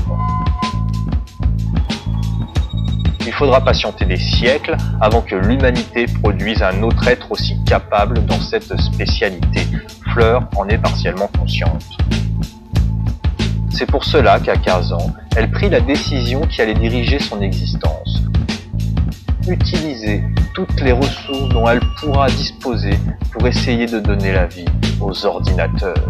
Faudra 3.36 3.60
patienter 3.62 4.06
des 4.06 4.18
siècles 4.18 4.77
avant 5.01 5.22
que 5.22 5.36
l'humanité 5.36 6.06
produise 6.22 6.63
un 6.63 6.82
autre 6.84 7.06
être 7.08 7.32
aussi 7.32 7.58
capable 7.65 8.25
dans 8.25 8.39
cette 8.39 8.80
spécialité. 8.80 9.62
Fleur 10.13 10.48
en 10.56 10.68
est 10.70 10.77
partiellement 10.77 11.30
consciente. 11.38 11.84
C'est 13.70 13.86
pour 13.86 14.06
cela 14.06 14.39
qu'à 14.39 14.56
15 14.56 14.94
ans, 14.94 15.13
elle 15.36 15.51
prit 15.51 15.70
la 15.70 15.82
décision 15.82 16.42
qui 16.42 16.62
allait 16.62 16.75
diriger 16.75 17.20
son 17.20 17.42
existence. 17.42 18.24
Utiliser 19.50 20.24
toutes 20.54 20.80
les 20.80 20.94
ressources 20.94 21.50
dont 21.50 21.68
elle 21.68 21.82
pourra 22.00 22.30
disposer 22.30 22.98
pour 23.34 23.46
essayer 23.46 23.86
de 23.86 24.00
donner 24.00 24.32
la 24.32 24.46
vie 24.46 24.65
aux 25.01 25.25
ordinateurs. 25.25 26.10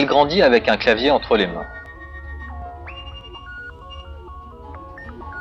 Elle 0.00 0.06
grandit 0.06 0.40
avec 0.40 0.66
un 0.66 0.78
clavier 0.78 1.10
entre 1.10 1.36
les 1.36 1.46
mains. 1.46 1.66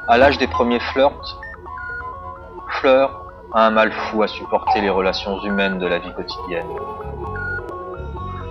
À 0.10 0.18
l'âge 0.18 0.38
des 0.38 0.48
premiers 0.48 0.82
flirts, 0.82 1.40
Fleur 2.82 3.24
a 3.54 3.68
un 3.68 3.70
mal 3.70 3.90
fou 3.94 4.22
à 4.22 4.28
supporter 4.28 4.82
les 4.82 4.90
relations 4.90 5.42
humaines 5.44 5.80
de 5.80 5.88
la 5.88 6.00
vie 6.00 6.12
quotidienne. 6.12 6.68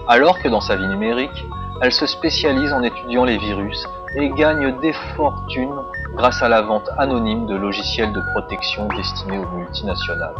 Alors 0.09 0.38
que 0.40 0.49
dans 0.49 0.62
sa 0.62 0.77
vie 0.77 0.87
numérique, 0.87 1.44
elle 1.83 1.92
se 1.92 2.07
spécialise 2.07 2.73
en 2.73 2.83
étudiant 2.83 3.27
les 3.27 3.37
virus 3.37 3.87
et 4.16 4.31
gagne 4.31 4.81
des 4.81 4.94
fortunes 5.14 5.83
grâce 6.14 6.42
à 6.42 6.49
la 6.49 6.62
vente 6.62 6.88
anonyme 6.97 7.44
de 7.44 7.55
logiciels 7.55 8.14
de 8.14 8.23
protection 8.33 8.88
destinés 8.97 9.37
aux 9.37 9.59
multinationales. 9.59 10.37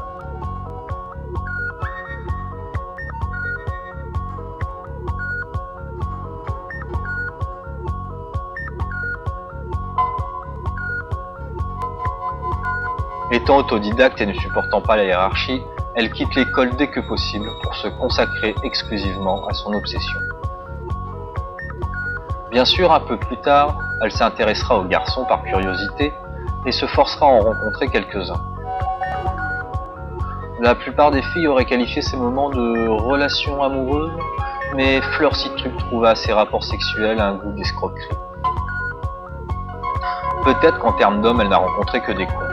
Autodidacte 13.57 14.21
et 14.21 14.27
ne 14.27 14.35
supportant 14.35 14.81
pas 14.81 14.97
la 14.97 15.05
hiérarchie, 15.05 15.63
elle 15.95 16.11
quitte 16.11 16.35
l'école 16.35 16.77
dès 16.77 16.89
que 16.89 17.01
possible 17.01 17.49
pour 17.63 17.75
se 17.77 17.89
consacrer 17.89 18.55
exclusivement 18.63 19.47
à 19.47 19.55
son 19.55 19.73
obsession. 19.73 20.19
Bien 22.51 22.65
sûr, 22.65 22.93
un 22.93 23.01
peu 23.01 23.17
plus 23.17 23.37
tard, 23.39 23.79
elle 24.03 24.13
s'intéressera 24.13 24.79
aux 24.79 24.85
garçons 24.85 25.25
par 25.25 25.43
curiosité 25.43 26.13
et 26.67 26.73
se 26.73 26.87
forcera 26.87 27.27
à 27.27 27.31
en 27.31 27.41
rencontrer 27.41 27.89
quelques-uns. 27.89 28.41
La 30.61 30.75
plupart 30.75 31.11
des 31.11 31.23
filles 31.23 31.47
auraient 31.47 31.65
qualifié 31.65 32.03
ces 32.03 32.17
moments 32.17 32.51
de 32.51 32.89
relations 32.89 33.63
amoureuses, 33.63 34.13
mais 34.75 35.01
Fleur 35.17 35.35
Citruc 35.35 35.77
trouva 35.79 36.11
à 36.11 36.15
ces 36.15 36.33
rapports 36.33 36.65
sexuels 36.65 37.21
un 37.21 37.35
goût 37.35 37.53
d'escroquerie. 37.53 38.09
Peut-être 40.45 40.79
qu'en 40.79 40.93
termes 40.93 41.23
d'hommes, 41.23 41.41
elle 41.41 41.49
n'a 41.49 41.59
rencontré 41.59 42.01
que 42.01 42.13
des 42.13 42.27
cons. 42.27 42.48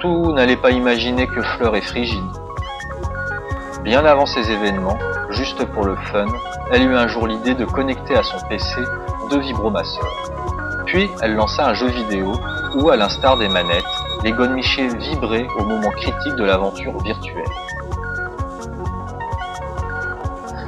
Surtout, 0.00 0.32
n'allez 0.32 0.56
pas 0.56 0.70
imaginer 0.70 1.26
que 1.26 1.42
Fleur 1.42 1.74
est 1.74 1.80
frigide. 1.80 2.22
Bien 3.82 4.04
avant 4.04 4.26
ces 4.26 4.48
événements, 4.48 4.96
juste 5.30 5.64
pour 5.64 5.84
le 5.84 5.96
fun, 5.96 6.26
elle 6.70 6.82
eut 6.82 6.94
un 6.94 7.08
jour 7.08 7.26
l'idée 7.26 7.54
de 7.54 7.64
connecter 7.64 8.16
à 8.16 8.22
son 8.22 8.38
PC 8.48 8.80
deux 9.28 9.40
vibromasseurs. 9.40 10.30
Puis, 10.86 11.10
elle 11.20 11.34
lança 11.34 11.66
un 11.66 11.74
jeu 11.74 11.88
vidéo 11.88 12.32
où, 12.76 12.90
à 12.90 12.96
l'instar 12.96 13.38
des 13.38 13.48
manettes, 13.48 13.84
les 14.22 14.30
godemichés 14.30 14.86
vibraient 14.86 15.48
au 15.58 15.64
moment 15.64 15.90
critique 15.90 16.36
de 16.36 16.44
l'aventure 16.44 16.96
virtuelle. 17.02 17.50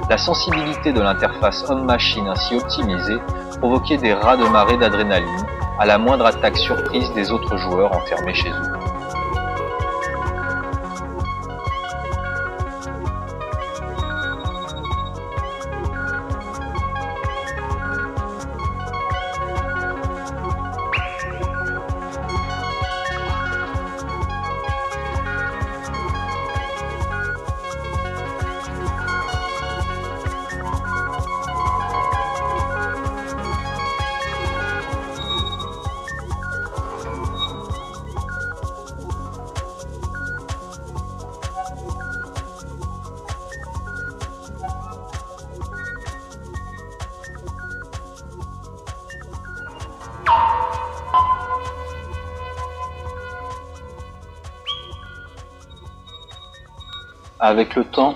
La 0.09 0.19
sensibilité 0.19 0.93
de 0.93 1.01
l'interface 1.01 1.71
homme-machine 1.71 2.27
ainsi 2.27 2.57
optimisée 2.57 3.19
provoquait 3.61 3.99
des 3.99 4.13
rats 4.13 4.37
de 4.37 4.45
marée 4.47 4.77
d'adrénaline 4.77 5.47
à 5.79 5.87
la 5.87 5.99
moindre 5.99 6.27
attaque 6.27 6.57
surprise 6.57 7.13
des 7.13 7.31
autres 7.31 7.57
joueurs 7.59 7.93
enfermés 7.93 8.35
chez 8.35 8.51
eux. 8.51 8.80
Avec 57.51 57.75
le 57.75 57.85
temps, 57.85 58.15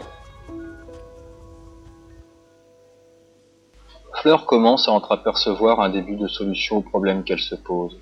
Fleur 4.21 4.47
commence 4.47 4.87
à 4.87 4.93
entreapercevoir 4.93 5.81
un 5.81 5.89
début 5.89 6.15
de 6.15 6.29
solution 6.29 6.77
au 6.77 6.83
problème 6.83 7.25
qu'elle 7.25 7.41
se 7.41 7.57
pose. 7.57 7.99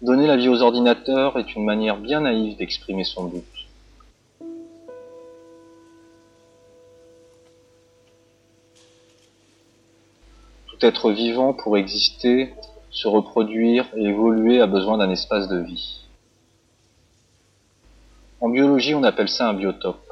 Donner 0.00 0.26
la 0.26 0.38
vie 0.38 0.48
aux 0.48 0.62
ordinateurs 0.62 1.38
est 1.38 1.54
une 1.56 1.66
manière 1.66 1.98
bien 1.98 2.22
naïve 2.22 2.56
d'exprimer 2.56 3.04
son 3.04 3.26
doute. 3.26 3.44
Tout 10.68 10.78
être 10.80 11.10
vivant 11.10 11.52
pour 11.52 11.76
exister, 11.76 12.54
se 12.90 13.08
reproduire 13.08 13.84
et 13.94 14.04
évoluer 14.04 14.62
a 14.62 14.66
besoin 14.66 14.96
d'un 14.96 15.10
espace 15.10 15.48
de 15.48 15.58
vie. 15.58 16.03
En 18.44 18.50
biologie, 18.50 18.94
on 18.94 19.04
appelle 19.04 19.30
ça 19.30 19.48
un 19.48 19.54
biotope. 19.54 20.06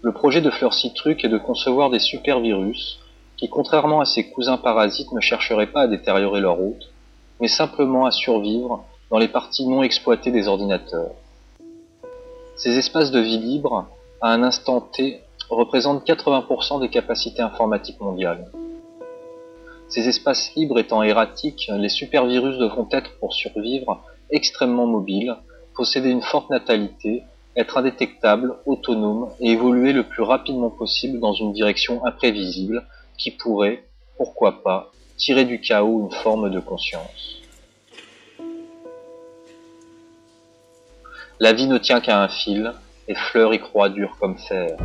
Le 0.00 0.12
projet 0.12 0.40
de 0.40 0.48
Fleur 0.48 0.72
Citruc 0.72 1.22
est 1.22 1.28
de 1.28 1.36
concevoir 1.36 1.90
des 1.90 1.98
supervirus 1.98 3.00
qui, 3.36 3.50
contrairement 3.50 4.00
à 4.00 4.06
ses 4.06 4.30
cousins 4.30 4.56
parasites, 4.56 5.12
ne 5.12 5.20
chercheraient 5.20 5.66
pas 5.66 5.82
à 5.82 5.88
détériorer 5.88 6.40
leur 6.40 6.58
hôte, 6.58 6.90
mais 7.38 7.48
simplement 7.48 8.06
à 8.06 8.12
survivre 8.12 8.82
dans 9.10 9.18
les 9.18 9.28
parties 9.28 9.68
non 9.68 9.82
exploitées 9.82 10.30
des 10.30 10.48
ordinateurs. 10.48 11.10
Ces 12.56 12.78
espaces 12.78 13.10
de 13.10 13.20
vie 13.20 13.36
libre, 13.36 13.86
à 14.22 14.32
un 14.32 14.42
instant 14.42 14.80
T, 14.80 15.20
représentent 15.50 16.08
80% 16.08 16.80
des 16.80 16.88
capacités 16.88 17.42
informatiques 17.42 18.00
mondiales. 18.00 18.50
Ces 19.90 20.08
espaces 20.08 20.54
libres 20.54 20.78
étant 20.78 21.02
erratiques, 21.02 21.70
les 21.76 21.90
supervirus 21.90 22.56
devront 22.56 22.88
être, 22.90 23.18
pour 23.18 23.34
survivre, 23.34 24.00
extrêmement 24.30 24.86
mobiles, 24.86 25.36
posséder 25.76 26.10
une 26.10 26.22
forte 26.22 26.50
natalité, 26.50 27.22
être 27.56 27.78
indétectable, 27.78 28.54
autonome 28.66 29.30
et 29.40 29.52
évoluer 29.52 29.92
le 29.92 30.02
plus 30.02 30.22
rapidement 30.22 30.70
possible 30.70 31.20
dans 31.20 31.32
une 31.32 31.52
direction 31.52 32.04
imprévisible 32.04 32.86
qui 33.16 33.30
pourrait, 33.30 33.84
pourquoi 34.16 34.62
pas, 34.62 34.92
tirer 35.16 35.44
du 35.44 35.60
chaos 35.60 36.00
une 36.00 36.12
forme 36.12 36.50
de 36.50 36.60
conscience. 36.60 37.40
La 41.38 41.52
vie 41.52 41.66
ne 41.66 41.78
tient 41.78 42.00
qu'à 42.00 42.22
un 42.22 42.28
fil, 42.28 42.72
et 43.08 43.14
Fleur 43.14 43.54
y 43.54 43.60
croit 43.60 43.88
dur 43.88 44.16
comme 44.18 44.38
fer. 44.38 44.76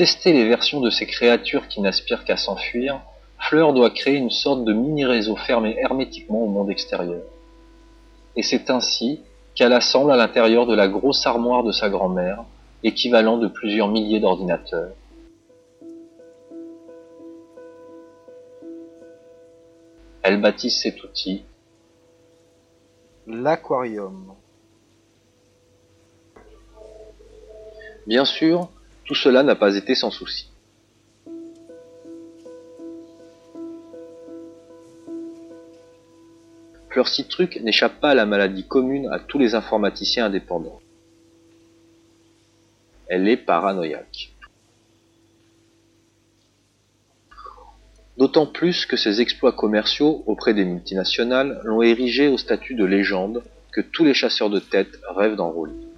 Tester 0.00 0.32
les 0.32 0.48
versions 0.48 0.80
de 0.80 0.88
ces 0.88 1.04
créatures 1.04 1.68
qui 1.68 1.82
n'aspirent 1.82 2.24
qu'à 2.24 2.38
s'enfuir, 2.38 3.02
Fleur 3.38 3.74
doit 3.74 3.90
créer 3.90 4.14
une 4.14 4.30
sorte 4.30 4.64
de 4.64 4.72
mini-réseau 4.72 5.36
fermé 5.36 5.76
hermétiquement 5.78 6.42
au 6.42 6.46
monde 6.46 6.70
extérieur. 6.70 7.20
Et 8.34 8.42
c'est 8.42 8.70
ainsi 8.70 9.20
qu'elle 9.54 9.74
assemble 9.74 10.10
à 10.10 10.16
l'intérieur 10.16 10.64
de 10.64 10.74
la 10.74 10.88
grosse 10.88 11.26
armoire 11.26 11.64
de 11.64 11.70
sa 11.70 11.90
grand-mère, 11.90 12.44
équivalent 12.82 13.36
de 13.36 13.46
plusieurs 13.46 13.88
milliers 13.88 14.20
d'ordinateurs. 14.20 14.94
Elle 20.22 20.40
baptise 20.40 20.80
cet 20.80 21.04
outil 21.04 21.42
L'aquarium. 23.26 24.32
Bien 28.06 28.24
sûr, 28.24 28.70
tout 29.04 29.14
cela 29.14 29.42
n'a 29.42 29.56
pas 29.56 29.76
été 29.76 29.94
sans 29.94 30.10
souci. 30.10 30.50
Fleur 36.90 37.06
Citruc 37.06 37.60
n'échappe 37.62 38.00
pas 38.00 38.10
à 38.10 38.14
la 38.14 38.26
maladie 38.26 38.66
commune 38.66 39.08
à 39.12 39.20
tous 39.20 39.38
les 39.38 39.54
informaticiens 39.54 40.26
indépendants. 40.26 40.80
Elle 43.08 43.28
est 43.28 43.36
paranoïaque. 43.36 44.32
D'autant 48.16 48.46
plus 48.46 48.86
que 48.86 48.96
ses 48.96 49.20
exploits 49.20 49.52
commerciaux 49.52 50.22
auprès 50.26 50.52
des 50.52 50.64
multinationales 50.64 51.60
l'ont 51.64 51.82
érigée 51.82 52.28
au 52.28 52.36
statut 52.36 52.74
de 52.74 52.84
légende 52.84 53.42
que 53.72 53.80
tous 53.80 54.04
les 54.04 54.14
chasseurs 54.14 54.50
de 54.50 54.58
tête 54.58 54.98
rêvent 55.08 55.36
d'enrôler. 55.36 55.89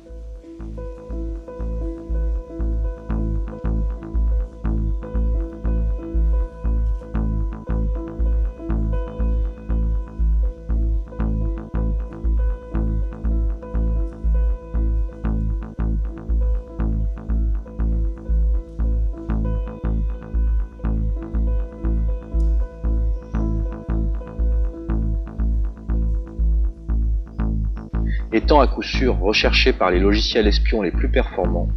Étant 28.43 28.59
à 28.59 28.67
coup 28.67 28.83
sûr 28.83 29.21
recherchée 29.21 29.73
par 29.73 29.93
les 29.93 30.01
logiciels 30.01 30.49
espions 30.49 30.83
les 30.83 30.91
plus 30.91 31.09
performants, 31.09 31.69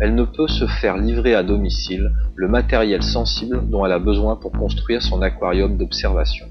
elle 0.00 0.14
ne 0.14 0.24
peut 0.24 0.48
se 0.48 0.66
faire 0.66 0.96
livrer 0.96 1.34
à 1.34 1.42
domicile 1.42 2.10
le 2.34 2.48
matériel 2.48 3.02
sensible 3.02 3.68
dont 3.68 3.84
elle 3.84 3.92
a 3.92 3.98
besoin 3.98 4.36
pour 4.36 4.52
construire 4.52 5.02
son 5.02 5.20
aquarium 5.20 5.76
d'observation. 5.76 6.46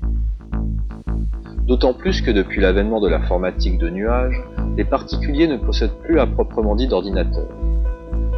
D'autant 1.66 1.96
plus 1.96 2.22
que 2.22 2.30
depuis 2.30 2.62
l'avènement 2.62 3.02
de 3.02 3.10
l'informatique 3.10 3.80
de 3.80 3.90
nuage, 3.90 4.40
les 4.78 4.86
particuliers 4.86 5.48
ne 5.48 5.58
possèdent 5.58 5.98
plus 6.04 6.20
à 6.20 6.28
proprement 6.28 6.76
dit 6.76 6.88
d'ordinateur, 6.88 7.48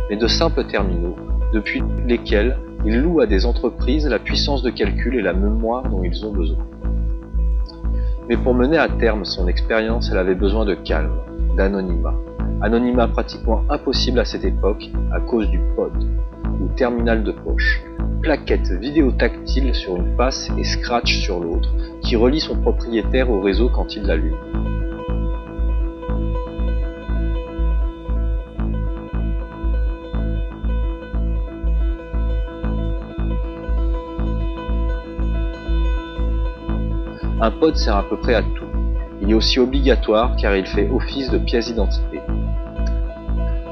mais 0.09 0.15
de 0.15 0.27
simples 0.27 0.63
terminaux, 0.67 1.17
depuis 1.51 1.83
lesquels 2.07 2.57
ils 2.85 3.01
louent 3.01 3.19
à 3.19 3.27
des 3.27 3.45
entreprises 3.45 4.07
la 4.07 4.19
puissance 4.19 4.63
de 4.63 4.69
calcul 4.69 5.15
et 5.15 5.21
la 5.21 5.33
mémoire 5.33 5.83
dont 5.89 6.01
ils 6.01 6.25
ont 6.25 6.31
besoin. 6.31 6.65
Mais 8.29 8.37
pour 8.37 8.53
mener 8.53 8.77
à 8.77 8.87
terme 8.87 9.25
son 9.25 9.47
expérience, 9.47 10.09
elle 10.11 10.17
avait 10.17 10.35
besoin 10.35 10.65
de 10.65 10.75
calme, 10.75 11.17
d'anonymat. 11.57 12.15
Anonymat 12.61 13.09
pratiquement 13.09 13.63
impossible 13.69 14.19
à 14.19 14.25
cette 14.25 14.45
époque 14.45 14.89
à 15.11 15.19
cause 15.19 15.49
du 15.49 15.59
pod, 15.75 15.91
ou 16.61 16.67
terminal 16.75 17.23
de 17.23 17.31
poche. 17.31 17.83
Plaquette 18.21 18.71
vidéo 18.79 19.11
tactile 19.11 19.75
sur 19.75 19.97
une 19.97 20.15
passe 20.15 20.49
et 20.57 20.63
scratch 20.63 21.19
sur 21.19 21.41
l'autre, 21.41 21.69
qui 22.01 22.15
relie 22.15 22.39
son 22.39 22.55
propriétaire 22.55 23.29
au 23.29 23.41
réseau 23.41 23.69
quand 23.69 23.95
il 23.95 24.03
l'allume. 24.03 24.37
Un 37.43 37.51
pod 37.51 37.75
sert 37.75 37.97
à 37.97 38.03
peu 38.03 38.15
près 38.15 38.35
à 38.35 38.41
tout. 38.41 38.63
Il 39.21 39.29
est 39.29 39.33
aussi 39.33 39.59
obligatoire 39.59 40.37
car 40.37 40.55
il 40.55 40.65
fait 40.65 40.89
office 40.89 41.29
de 41.29 41.37
pièce 41.37 41.65
d'identité. 41.65 42.21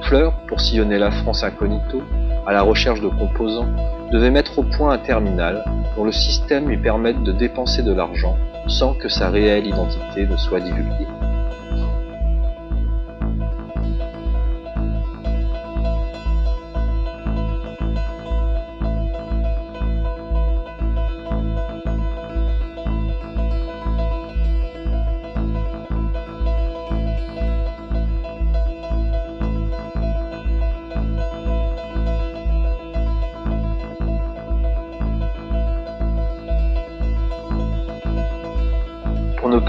Fleur, 0.01 0.33
pour 0.49 0.59
sillonner 0.59 0.99
la 0.99 1.09
France 1.09 1.41
incognito, 1.41 2.03
à 2.45 2.51
la 2.51 2.63
recherche 2.63 2.99
de 2.99 3.07
composants, 3.07 3.69
devait 4.11 4.29
mettre 4.29 4.59
au 4.59 4.63
point 4.63 4.91
un 4.91 4.97
terminal 4.97 5.63
dont 5.95 6.03
le 6.03 6.11
système 6.11 6.67
lui 6.67 6.75
permette 6.75 7.23
de 7.23 7.31
dépenser 7.31 7.81
de 7.81 7.93
l'argent 7.93 8.35
sans 8.67 8.93
que 8.93 9.07
sa 9.07 9.29
réelle 9.29 9.65
identité 9.65 10.27
ne 10.27 10.35
soit 10.35 10.59
divulguée. 10.59 11.07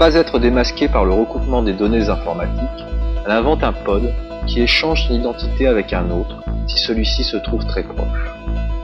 Pas 0.03 0.15
être 0.15 0.37
démasquée 0.37 0.89
par 0.89 1.05
le 1.05 1.13
recoupement 1.13 1.63
des 1.63 1.71
données 1.71 2.09
informatiques, 2.09 2.85
elle 3.25 3.31
invente 3.31 3.63
un 3.63 3.71
pod 3.71 4.13
qui 4.45 4.61
échange 4.61 5.07
son 5.07 5.13
identité 5.13 5.65
avec 5.65 5.93
un 5.93 6.11
autre 6.11 6.43
si 6.67 6.77
celui-ci 6.77 7.23
se 7.23 7.37
trouve 7.37 7.65
très 7.65 7.83
proche. 7.83 8.25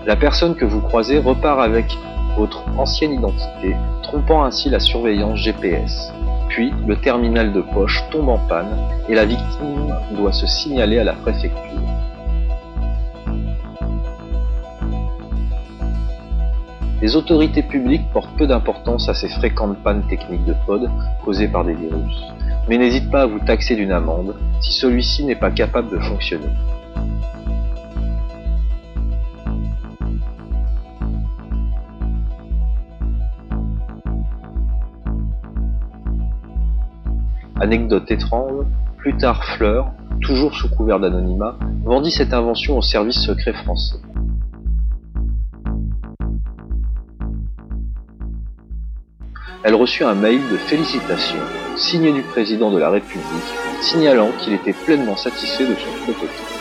La 0.05 0.15
personne 0.15 0.55
que 0.55 0.63
vous 0.63 0.79
croisez 0.79 1.19
repart 1.19 1.60
avec 1.60 1.88
votre 2.38 2.63
ancienne 2.77 3.12
identité, 3.12 3.75
trompant 4.01 4.45
ainsi 4.45 4.69
la 4.69 4.79
surveillance 4.79 5.39
GPS. 5.39 6.13
Puis, 6.47 6.71
le 6.88 6.95
terminal 6.95 7.51
de 7.51 7.60
poche 7.60 8.01
tombe 8.12 8.29
en 8.29 8.38
panne 8.38 8.77
et 9.10 9.13
la 9.13 9.25
victime 9.25 9.93
doit 10.12 10.32
se 10.32 10.47
signaler 10.47 10.99
à 10.99 11.03
la 11.03 11.15
préfecture. 11.15 11.82
Les 17.01 17.15
autorités 17.15 17.63
publiques 17.63 18.12
portent 18.12 18.35
peu 18.38 18.45
d'importance 18.45 19.07
à 19.07 19.13
ces 19.13 19.29
fréquentes 19.29 19.77
pannes 19.83 20.03
techniques 20.09 20.43
de 20.43 20.53
pod 20.65 20.89
causées 21.23 21.47
par 21.47 21.63
des 21.63 21.73
virus, 21.73 22.15
mais 22.67 22.77
n'hésitent 22.77 23.09
pas 23.09 23.21
à 23.21 23.25
vous 23.25 23.39
taxer 23.39 23.77
d'une 23.77 23.93
amende 23.93 24.35
si 24.59 24.73
celui-ci 24.73 25.23
n'est 25.23 25.35
pas 25.35 25.49
capable 25.49 25.89
de 25.89 25.99
fonctionner. 25.99 26.49
Anecdote 37.62 38.12
étrange, 38.12 38.65
plus 38.97 39.15
tard 39.15 39.45
Fleur, 39.45 39.91
toujours 40.21 40.53
sous 40.53 40.69
couvert 40.69 40.99
d'anonymat, 40.99 41.55
vendit 41.83 42.12
cette 42.12 42.33
invention 42.33 42.77
au 42.77 42.81
service 42.81 43.19
secret 43.21 43.53
français. 43.53 43.97
Elle 49.63 49.76
reçut 49.76 50.04
un 50.04 50.15
mail 50.15 50.48
de 50.50 50.58
félicitations 50.58 51.43
signé 51.76 52.12
du 52.13 52.24
président 52.24 52.72
de 52.72 52.80
la 52.80 52.89
République, 52.89 53.54
signalant 53.82 54.32
qu'il 54.39 54.54
était 54.54 54.74
pleinement 54.74 55.17
satisfait 55.17 55.65
de 55.65 55.76
son 55.76 55.91
prototype. 56.06 56.59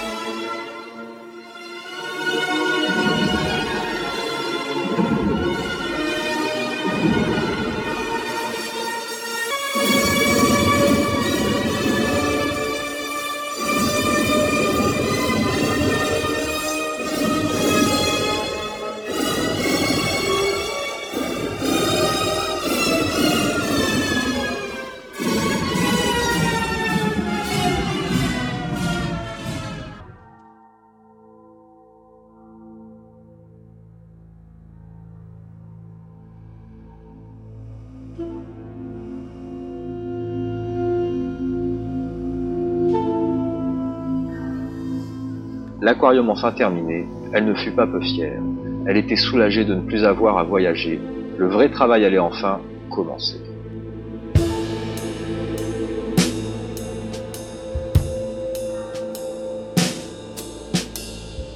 L'aquarium 45.88 46.28
enfin 46.28 46.52
terminé, 46.52 47.06
elle 47.32 47.46
ne 47.46 47.54
fut 47.54 47.70
pas 47.70 47.86
peu 47.86 47.98
fière. 48.02 48.42
Elle 48.86 48.98
était 48.98 49.16
soulagée 49.16 49.64
de 49.64 49.74
ne 49.74 49.80
plus 49.80 50.04
avoir 50.04 50.36
à 50.36 50.42
voyager. 50.42 51.00
Le 51.38 51.48
vrai 51.48 51.70
travail 51.70 52.04
allait 52.04 52.18
enfin 52.18 52.60
commencer. 52.90 53.40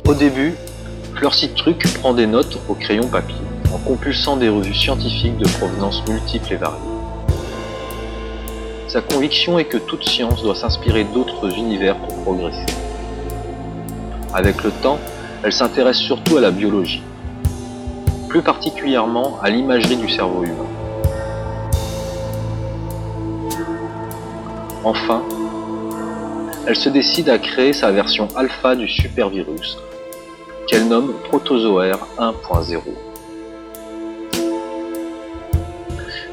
Au 0.09 0.15
début, 0.15 0.55
Fleur 1.15 1.35
Truc 1.55 1.85
prend 2.01 2.15
des 2.15 2.27
notes 2.27 2.59
au 2.71 2.75
crayon 2.75 3.09
papier, 3.09 3.37
en 3.71 3.77
compulsant 3.87 4.39
des 4.39 4.49
revues 4.49 4.73
scientifiques 4.73 5.37
de 5.37 5.49
provenance 5.59 6.03
multiples 6.09 6.55
et 6.55 6.57
variées. 6.57 6.79
Sa 8.89 9.03
conviction 9.03 9.59
est 9.59 9.67
que 9.67 9.77
toute 9.77 10.05
science 10.05 10.43
doit 10.43 10.55
s'inspirer 10.55 11.05
d'autres 11.05 11.55
univers 11.55 11.99
pour 11.99 12.23
progresser. 12.23 12.72
Avec 14.35 14.65
le 14.65 14.71
temps, 14.71 14.99
elle 15.43 15.53
s'intéresse 15.53 15.99
surtout 15.99 16.39
à 16.39 16.41
la 16.41 16.51
biologie, 16.51 17.03
plus 18.29 18.41
particulièrement 18.41 19.39
à 19.43 19.51
l'imagerie 19.51 19.97
du 19.97 20.09
cerveau 20.09 20.45
humain. 20.45 20.67
Enfin, 24.85 25.23
elle 26.67 26.77
se 26.77 26.89
décide 26.89 27.29
à 27.29 27.39
créer 27.39 27.75
sa 27.75 27.91
version 27.91 28.29
alpha 28.35 28.75
du 28.75 28.89
supervirus, 28.89 29.79
qu'elle 30.67 30.89
nomme 30.89 31.13
Protozoaire 31.29 31.99
1.0. 32.19 32.79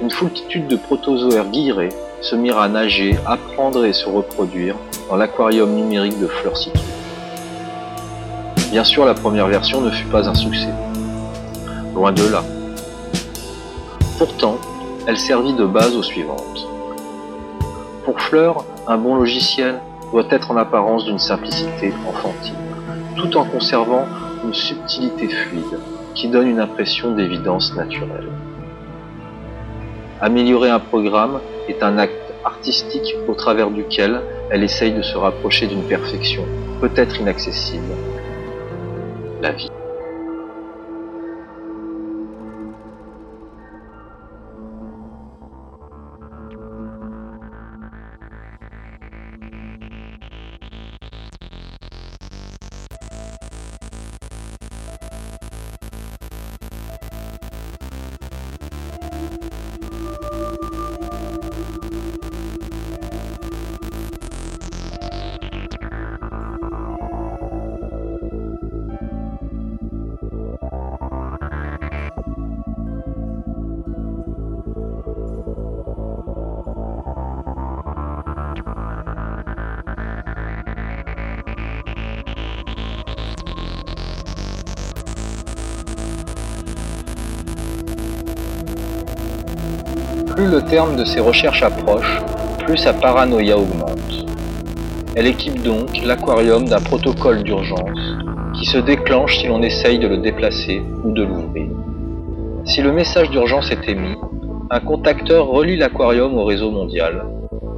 Une 0.02 0.10
foultitude 0.10 0.68
de 0.68 0.78
protozoaires 0.78 1.50
guillerés 1.50 1.90
se 2.22 2.36
mirent 2.36 2.60
à 2.60 2.70
nager, 2.70 3.18
apprendre 3.26 3.84
et 3.84 3.92
se 3.92 4.08
reproduire 4.08 4.76
dans 5.10 5.18
l'aquarium 5.18 5.76
numérique 5.76 6.18
de 6.20 6.28
Fleur 6.28 6.56
Bien 8.72 8.84
sûr, 8.84 9.04
la 9.04 9.16
première 9.16 9.48
version 9.48 9.82
ne 9.82 9.90
fut 9.90 10.06
pas 10.06 10.30
un 10.30 10.36
succès. 10.36 10.70
Loin 11.96 12.12
de 12.12 12.28
là. 12.28 12.44
Pourtant, 14.20 14.58
elle 15.08 15.18
servit 15.18 15.54
de 15.54 15.66
base 15.66 15.96
aux 15.96 16.04
suivantes. 16.04 16.68
Pour 18.06 18.22
Fleur, 18.22 18.66
un 18.86 18.98
bon 18.98 19.16
logiciel 19.16 19.80
doit 20.12 20.28
être 20.30 20.52
en 20.52 20.58
apparence 20.58 21.06
d'une 21.06 21.18
simplicité 21.18 21.92
enfantine, 22.08 22.54
tout 23.16 23.38
en 23.38 23.46
conservant 23.46 24.06
une 24.46 24.54
subtilité 24.54 25.28
fluide 25.30 25.80
qui 26.14 26.28
donne 26.28 26.48
une 26.48 26.60
impression 26.60 27.16
d'évidence 27.16 27.74
naturelle. 27.76 28.30
Améliorer 30.22 30.70
un 30.70 30.80
programme 30.80 31.40
est 31.68 31.82
un 31.82 31.98
acte 31.98 32.34
artistique 32.46 33.16
au 33.28 33.34
travers 33.34 33.72
duquel 33.72 34.22
elle 34.52 34.64
essaye 34.64 34.92
de 34.92 35.02
se 35.02 35.18
rapprocher 35.18 35.66
d'une 35.66 35.84
perfection 35.84 36.44
peut-être 36.82 37.20
inaccessible. 37.20 37.96
La 39.40 39.54
vie. 39.54 39.69
Terme 90.62 90.96
de 90.96 91.06
ses 91.06 91.20
recherches 91.20 91.64
approche, 91.64 92.22
plus 92.66 92.78
sa 92.78 92.94
paranoïa 92.94 93.58
augmente. 93.58 94.26
Elle 95.16 95.28
équipe 95.28 95.62
donc 95.62 95.90
l'aquarium 96.04 96.66
d'un 96.66 96.80
protocole 96.80 97.44
d'urgence 97.44 98.18
qui 98.56 98.66
se 98.66 98.78
déclenche 98.78 99.40
si 99.40 99.48
l'on 99.48 99.62
essaye 99.62 100.00
de 100.00 100.08
le 100.08 100.18
déplacer 100.18 100.82
ou 101.04 101.12
de 101.12 101.24
l'ouvrir. 101.24 101.70
Si 102.66 102.82
le 102.82 102.92
message 102.92 103.30
d'urgence 103.30 103.72
est 103.72 103.88
émis, 103.88 104.16
un 104.70 104.80
contacteur 104.80 105.48
relie 105.48 105.78
l'aquarium 105.78 106.38
au 106.38 106.44
réseau 106.44 106.72
mondial, 106.72 107.26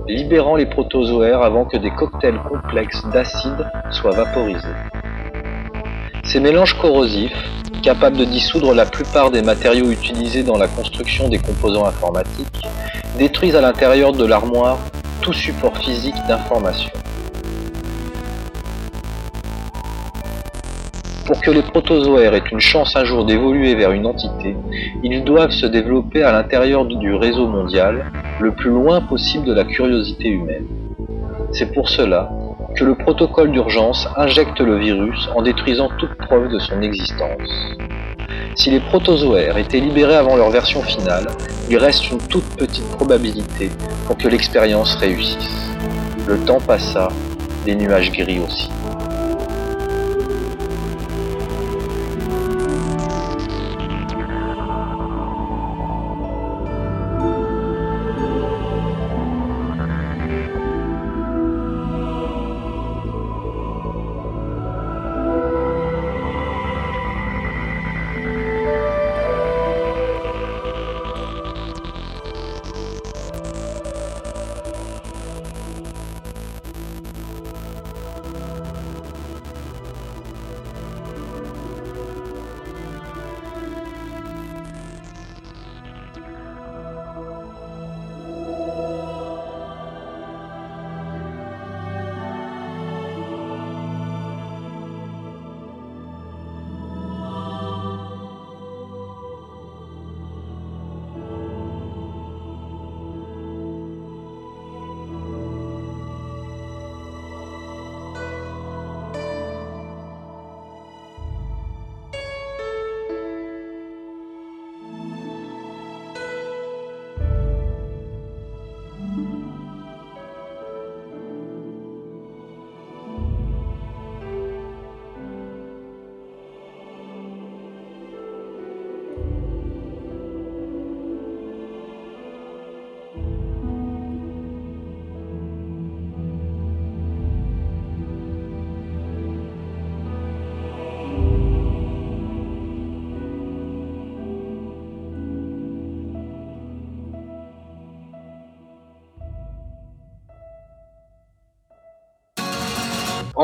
libérant 0.07 0.55
les 0.55 0.65
protozoaires 0.65 1.41
avant 1.41 1.65
que 1.65 1.77
des 1.77 1.91
cocktails 1.91 2.39
complexes 2.49 3.05
d'acide 3.13 3.69
soient 3.91 4.11
vaporisés. 4.15 4.67
Ces 6.23 6.39
mélanges 6.39 6.77
corrosifs 6.77 7.60
capable 7.81 8.17
de 8.17 8.25
dissoudre 8.25 8.73
la 8.73 8.85
plupart 8.85 9.31
des 9.31 9.41
matériaux 9.41 9.89
utilisés 9.91 10.43
dans 10.43 10.57
la 10.57 10.67
construction 10.67 11.27
des 11.27 11.39
composants 11.39 11.85
informatiques, 11.85 12.61
détruisent 13.17 13.55
à 13.55 13.61
l'intérieur 13.61 14.13
de 14.13 14.25
l'armoire 14.25 14.77
tout 15.21 15.33
support 15.33 15.77
physique 15.77 16.15
d'information. 16.27 16.91
Pour 21.25 21.39
que 21.41 21.51
les 21.51 21.61
protozoaires 21.61 22.33
aient 22.33 22.43
une 22.51 22.59
chance 22.59 22.95
un 22.95 23.05
jour 23.05 23.25
d'évoluer 23.25 23.75
vers 23.75 23.91
une 23.91 24.05
entité, 24.05 24.55
ils 25.03 25.23
doivent 25.23 25.51
se 25.51 25.65
développer 25.65 26.23
à 26.23 26.31
l'intérieur 26.31 26.85
du 26.85 27.13
réseau 27.13 27.47
mondial, 27.47 28.11
le 28.39 28.51
plus 28.51 28.69
loin 28.69 29.01
possible 29.01 29.45
de 29.45 29.53
la 29.53 29.63
curiosité 29.63 30.27
humaine. 30.27 30.65
C'est 31.53 31.73
pour 31.73 31.89
cela 31.89 32.31
que 32.75 32.83
le 32.83 32.95
protocole 32.95 33.51
d'urgence 33.51 34.07
injecte 34.15 34.59
le 34.59 34.77
virus 34.77 35.29
en 35.35 35.41
détruisant 35.41 35.89
toute 35.97 36.13
preuve 36.15 36.49
de 36.49 36.59
son 36.59 36.81
existence. 36.81 37.41
Si 38.55 38.69
les 38.69 38.79
protozoaires 38.79 39.57
étaient 39.57 39.79
libérés 39.79 40.15
avant 40.15 40.35
leur 40.35 40.49
version 40.49 40.81
finale, 40.81 41.27
il 41.69 41.77
reste 41.77 42.11
une 42.11 42.19
toute 42.19 42.47
petite 42.57 42.87
probabilité 42.89 43.69
pour 44.05 44.17
que 44.17 44.27
l'expérience 44.27 44.95
réussisse. 44.95 45.71
Le 46.27 46.37
temps 46.39 46.59
passa, 46.59 47.07
les 47.65 47.75
nuages 47.75 48.11
gris 48.11 48.39
aussi. 48.39 48.69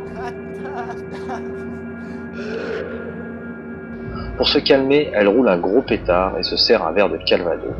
Pour 4.37 4.47
se 4.47 4.59
calmer, 4.59 5.11
elle 5.13 5.27
roule 5.27 5.49
un 5.49 5.57
gros 5.57 5.81
pétard 5.81 6.37
et 6.39 6.43
se 6.43 6.55
sert 6.55 6.85
un 6.85 6.91
verre 6.93 7.09
de 7.09 7.17
calvados. 7.17 7.75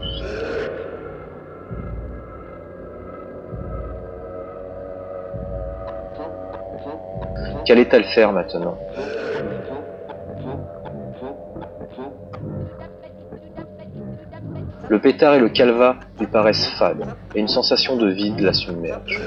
Qu'allait-elle 7.66 8.04
faire 8.06 8.34
maintenant? 8.34 8.78
Le 14.92 15.00
pétard 15.00 15.36
et 15.36 15.40
le 15.40 15.48
calva 15.48 15.96
lui 16.20 16.28
paraissent 16.28 16.68
fades, 16.78 17.16
et 17.34 17.40
une 17.40 17.48
sensation 17.48 17.96
de 17.96 18.10
vide 18.10 18.42
la 18.42 18.52
submerge. 18.52 19.22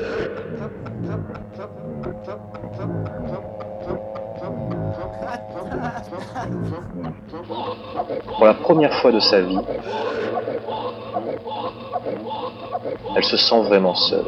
Pour 8.36 8.44
la 8.44 8.52
première 8.52 8.92
fois 9.00 9.10
de 9.10 9.20
sa 9.20 9.40
vie, 9.40 9.58
elle 13.16 13.24
se 13.24 13.38
sent 13.38 13.62
vraiment 13.62 13.94
seule. 13.94 14.26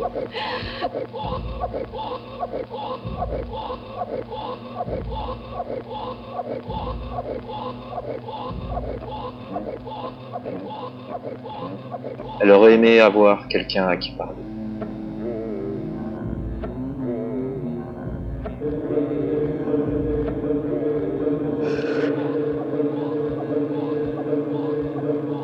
Elle 12.41 12.51
aurait 12.51 12.75
aimé 12.75 13.01
avoir 13.01 13.49
quelqu'un 13.49 13.89
à 13.89 13.97
qui 13.97 14.13
parler. 14.13 14.35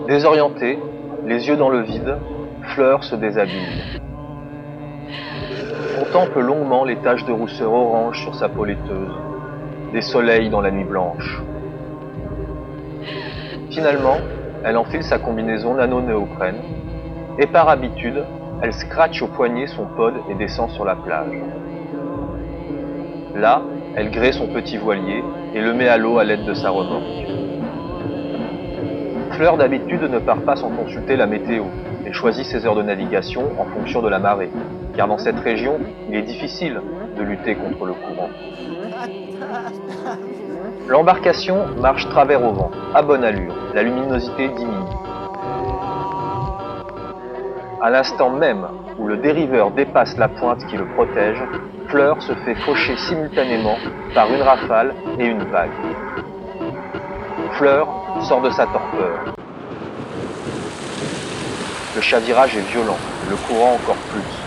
Désorientée, 0.09 0.79
les 1.27 1.49
yeux 1.49 1.57
dans 1.57 1.71
le 1.71 1.81
vide, 1.83 2.19
Fleur 2.75 3.03
se 3.03 3.17
déshabille. 3.17 4.01
Contemple 5.99 6.41
longuement 6.41 6.85
les 6.85 6.97
taches 6.97 7.25
de 7.25 7.33
rousseur 7.33 7.73
orange 7.73 8.21
sur 8.21 8.35
sa 8.35 8.49
peau 8.49 8.65
laiteuse, 8.65 9.15
des 9.93 10.03
soleils 10.03 10.51
dans 10.51 10.61
la 10.61 10.71
nuit 10.71 10.85
blanche. 10.85 11.43
Finalement, 13.71 14.19
elle 14.65 14.77
enfile 14.77 15.03
sa 15.03 15.19
combinaison 15.19 15.75
nano-néoprène 15.75 16.61
et 17.39 17.47
par 17.47 17.69
habitude, 17.69 18.25
elle 18.63 18.73
scratche 18.73 19.23
au 19.23 19.27
poignet 19.27 19.67
son 19.67 19.87
pod 19.97 20.15
et 20.31 20.35
descend 20.35 20.71
sur 20.71 20.85
la 20.85 20.95
plage. 20.95 21.35
Là, 23.35 23.63
elle 23.97 24.11
grée 24.11 24.33
son 24.33 24.47
petit 24.47 24.77
voilier 24.77 25.23
et 25.55 25.61
le 25.61 25.73
met 25.73 25.89
à 25.89 25.97
l'eau 25.97 26.19
à 26.19 26.25
l'aide 26.25 26.45
de 26.45 26.55
sa 26.55 26.71
remorque. 26.71 27.27
Fleur 29.33 29.57
d'habitude 29.57 30.03
ne 30.03 30.19
part 30.19 30.43
pas 30.43 30.57
sans 30.57 30.71
consulter 30.71 31.17
la 31.17 31.27
météo 31.27 31.65
et 32.07 32.13
choisit 32.13 32.45
ses 32.45 32.67
heures 32.67 32.77
de 32.77 32.83
navigation 32.83 33.43
en 33.59 33.65
fonction 33.65 34.03
de 34.03 34.09
la 34.09 34.19
marée, 34.19 34.51
car 34.97 35.09
dans 35.09 35.19
cette 35.19 35.39
région, 35.39 35.79
il 36.09 36.15
est 36.15 36.23
difficile 36.23 36.81
de 37.17 37.23
lutter 37.23 37.55
contre 37.55 37.85
le 37.85 37.95
courant. 37.95 38.31
L'embarcation 40.89 41.67
marche 41.81 42.09
travers 42.09 42.45
au 42.45 42.53
vent, 42.53 42.71
à 42.95 43.03
bonne 43.03 43.25
allure, 43.25 43.55
la 43.75 43.83
luminosité 43.83 44.49
diminue. 44.49 44.97
À 47.81 47.91
l'instant 47.91 48.31
même 48.31 48.67
où 48.99 49.07
le 49.07 49.17
dériveur 49.17 49.71
dépasse 49.71 50.17
la 50.17 50.29
pointe 50.29 50.65
qui 50.67 50.77
le 50.77 50.87
protège, 50.87 51.43
Fleur 51.89 52.23
se 52.23 52.33
fait 52.33 52.55
faucher 52.55 52.97
simultanément 52.97 53.77
par 54.15 54.33
une 54.33 54.41
rafale 54.41 54.95
et 55.19 55.27
une 55.27 55.43
vague. 55.45 55.71
Fleur 57.53 57.89
sort 58.23 58.41
de 58.41 58.51
sa 58.51 58.67
torpeur. 58.67 59.35
Le 61.95 62.01
chavirage 62.01 62.57
est 62.57 62.73
violent, 62.73 62.97
le 63.29 63.37
courant 63.37 63.75
encore 63.75 63.97
plus. 64.11 64.42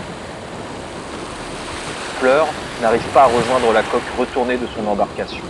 N'arrive 2.80 3.02
pas 3.12 3.24
à 3.24 3.26
rejoindre 3.26 3.72
la 3.74 3.82
coque 3.82 4.00
retournée 4.18 4.56
de 4.56 4.66
son 4.74 4.86
embarcation. 4.90 5.44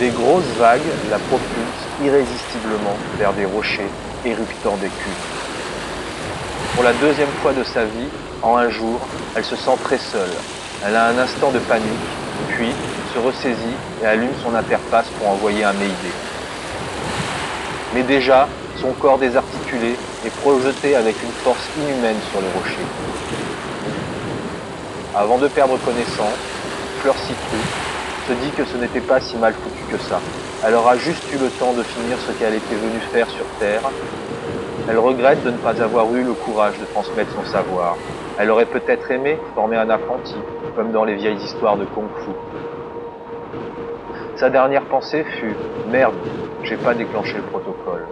Des 0.00 0.08
grosses 0.08 0.52
vagues 0.58 0.80
la 1.08 1.18
propulsent 1.18 1.86
irrésistiblement 2.04 2.96
vers 3.16 3.32
des 3.32 3.44
rochers 3.44 3.88
éruptant 4.24 4.76
des 4.76 4.88
cuves. 4.88 5.26
Pour 6.74 6.82
la 6.82 6.92
deuxième 6.94 7.30
fois 7.40 7.52
de 7.52 7.62
sa 7.62 7.84
vie, 7.84 8.08
en 8.42 8.56
un 8.56 8.68
jour, 8.68 8.98
elle 9.36 9.44
se 9.44 9.54
sent 9.54 9.76
très 9.84 9.98
seule. 9.98 10.34
Elle 10.84 10.96
a 10.96 11.06
un 11.06 11.18
instant 11.18 11.52
de 11.52 11.60
panique, 11.60 11.86
puis 12.48 12.72
se 13.14 13.20
ressaisit 13.20 13.76
et 14.02 14.06
allume 14.06 14.34
son 14.42 14.54
interface 14.56 15.06
pour 15.18 15.28
envoyer 15.28 15.62
un 15.62 15.72
Mayday. 15.72 16.14
Mais 17.94 18.02
déjà, 18.02 18.48
son 18.80 18.90
corps 18.92 19.18
désarticulé 19.18 19.94
est 20.26 20.40
projeté 20.42 20.96
avec 20.96 21.14
une 21.22 21.32
force 21.44 21.68
inhumaine 21.78 22.18
sur 22.32 22.40
les 22.40 22.48
rochers. 22.58 23.15
Avant 25.16 25.38
de 25.38 25.48
perdre 25.48 25.78
connaissance, 25.78 26.36
Fleur 27.00 27.14
Citru 27.14 27.56
se 28.28 28.32
dit 28.34 28.50
que 28.50 28.66
ce 28.66 28.76
n'était 28.76 29.00
pas 29.00 29.18
si 29.18 29.34
mal 29.38 29.54
foutu 29.54 29.82
que 29.90 29.96
ça. 29.96 30.20
Elle 30.62 30.74
aura 30.74 30.98
juste 30.98 31.24
eu 31.32 31.38
le 31.38 31.48
temps 31.48 31.72
de 31.72 31.82
finir 31.82 32.18
ce 32.20 32.32
qu'elle 32.32 32.52
était 32.52 32.74
venue 32.74 33.00
faire 33.12 33.30
sur 33.30 33.46
Terre. 33.58 33.80
Elle 34.86 34.98
regrette 34.98 35.42
de 35.42 35.52
ne 35.52 35.56
pas 35.56 35.82
avoir 35.82 36.14
eu 36.14 36.22
le 36.22 36.34
courage 36.34 36.78
de 36.78 36.84
transmettre 36.84 37.32
son 37.32 37.44
savoir. 37.44 37.96
Elle 38.38 38.50
aurait 38.50 38.66
peut-être 38.66 39.10
aimé 39.10 39.38
former 39.54 39.78
un 39.78 39.88
apprenti, 39.88 40.36
comme 40.76 40.92
dans 40.92 41.04
les 41.04 41.14
vieilles 41.14 41.42
histoires 41.42 41.78
de 41.78 41.86
Kung 41.86 42.10
Fu. 42.22 42.30
Sa 44.36 44.50
dernière 44.50 44.84
pensée 44.84 45.24
fut 45.40 45.56
Merde, 45.88 46.14
j'ai 46.64 46.76
pas 46.76 46.92
déclenché 46.92 47.38
le 47.38 47.44
protocole. 47.44 48.04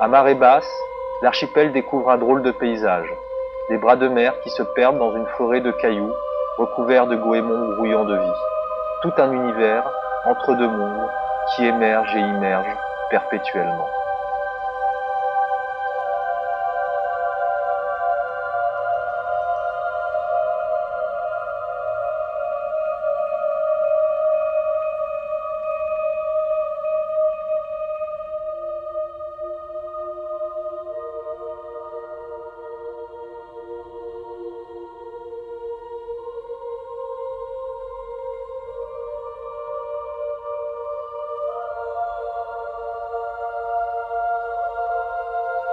À 0.00 0.06
marée 0.06 0.36
basse, 0.36 0.70
l'archipel 1.22 1.72
découvre 1.72 2.12
un 2.12 2.18
drôle 2.18 2.44
de 2.44 2.52
paysage. 2.52 3.12
Des 3.68 3.78
bras 3.78 3.96
de 3.96 4.06
mer 4.06 4.38
qui 4.42 4.50
se 4.50 4.62
perdent 4.62 4.98
dans 4.98 5.16
une 5.16 5.26
forêt 5.36 5.60
de 5.60 5.72
cailloux 5.72 6.12
recouverts 6.56 7.08
de 7.08 7.16
goémons 7.16 7.74
grouillants 7.74 8.04
de 8.04 8.16
vie. 8.16 8.38
Tout 9.02 9.12
un 9.18 9.32
univers 9.32 9.90
entre 10.24 10.54
deux 10.54 10.68
mondes 10.68 11.10
qui 11.56 11.64
émerge 11.64 12.14
et 12.14 12.20
immerge 12.20 12.76
perpétuellement. 13.10 13.88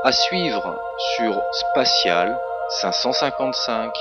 À 0.06 0.12
suivre 0.12 0.80
sur 1.16 1.42
Spatial 1.52 2.38
555. 2.80 3.92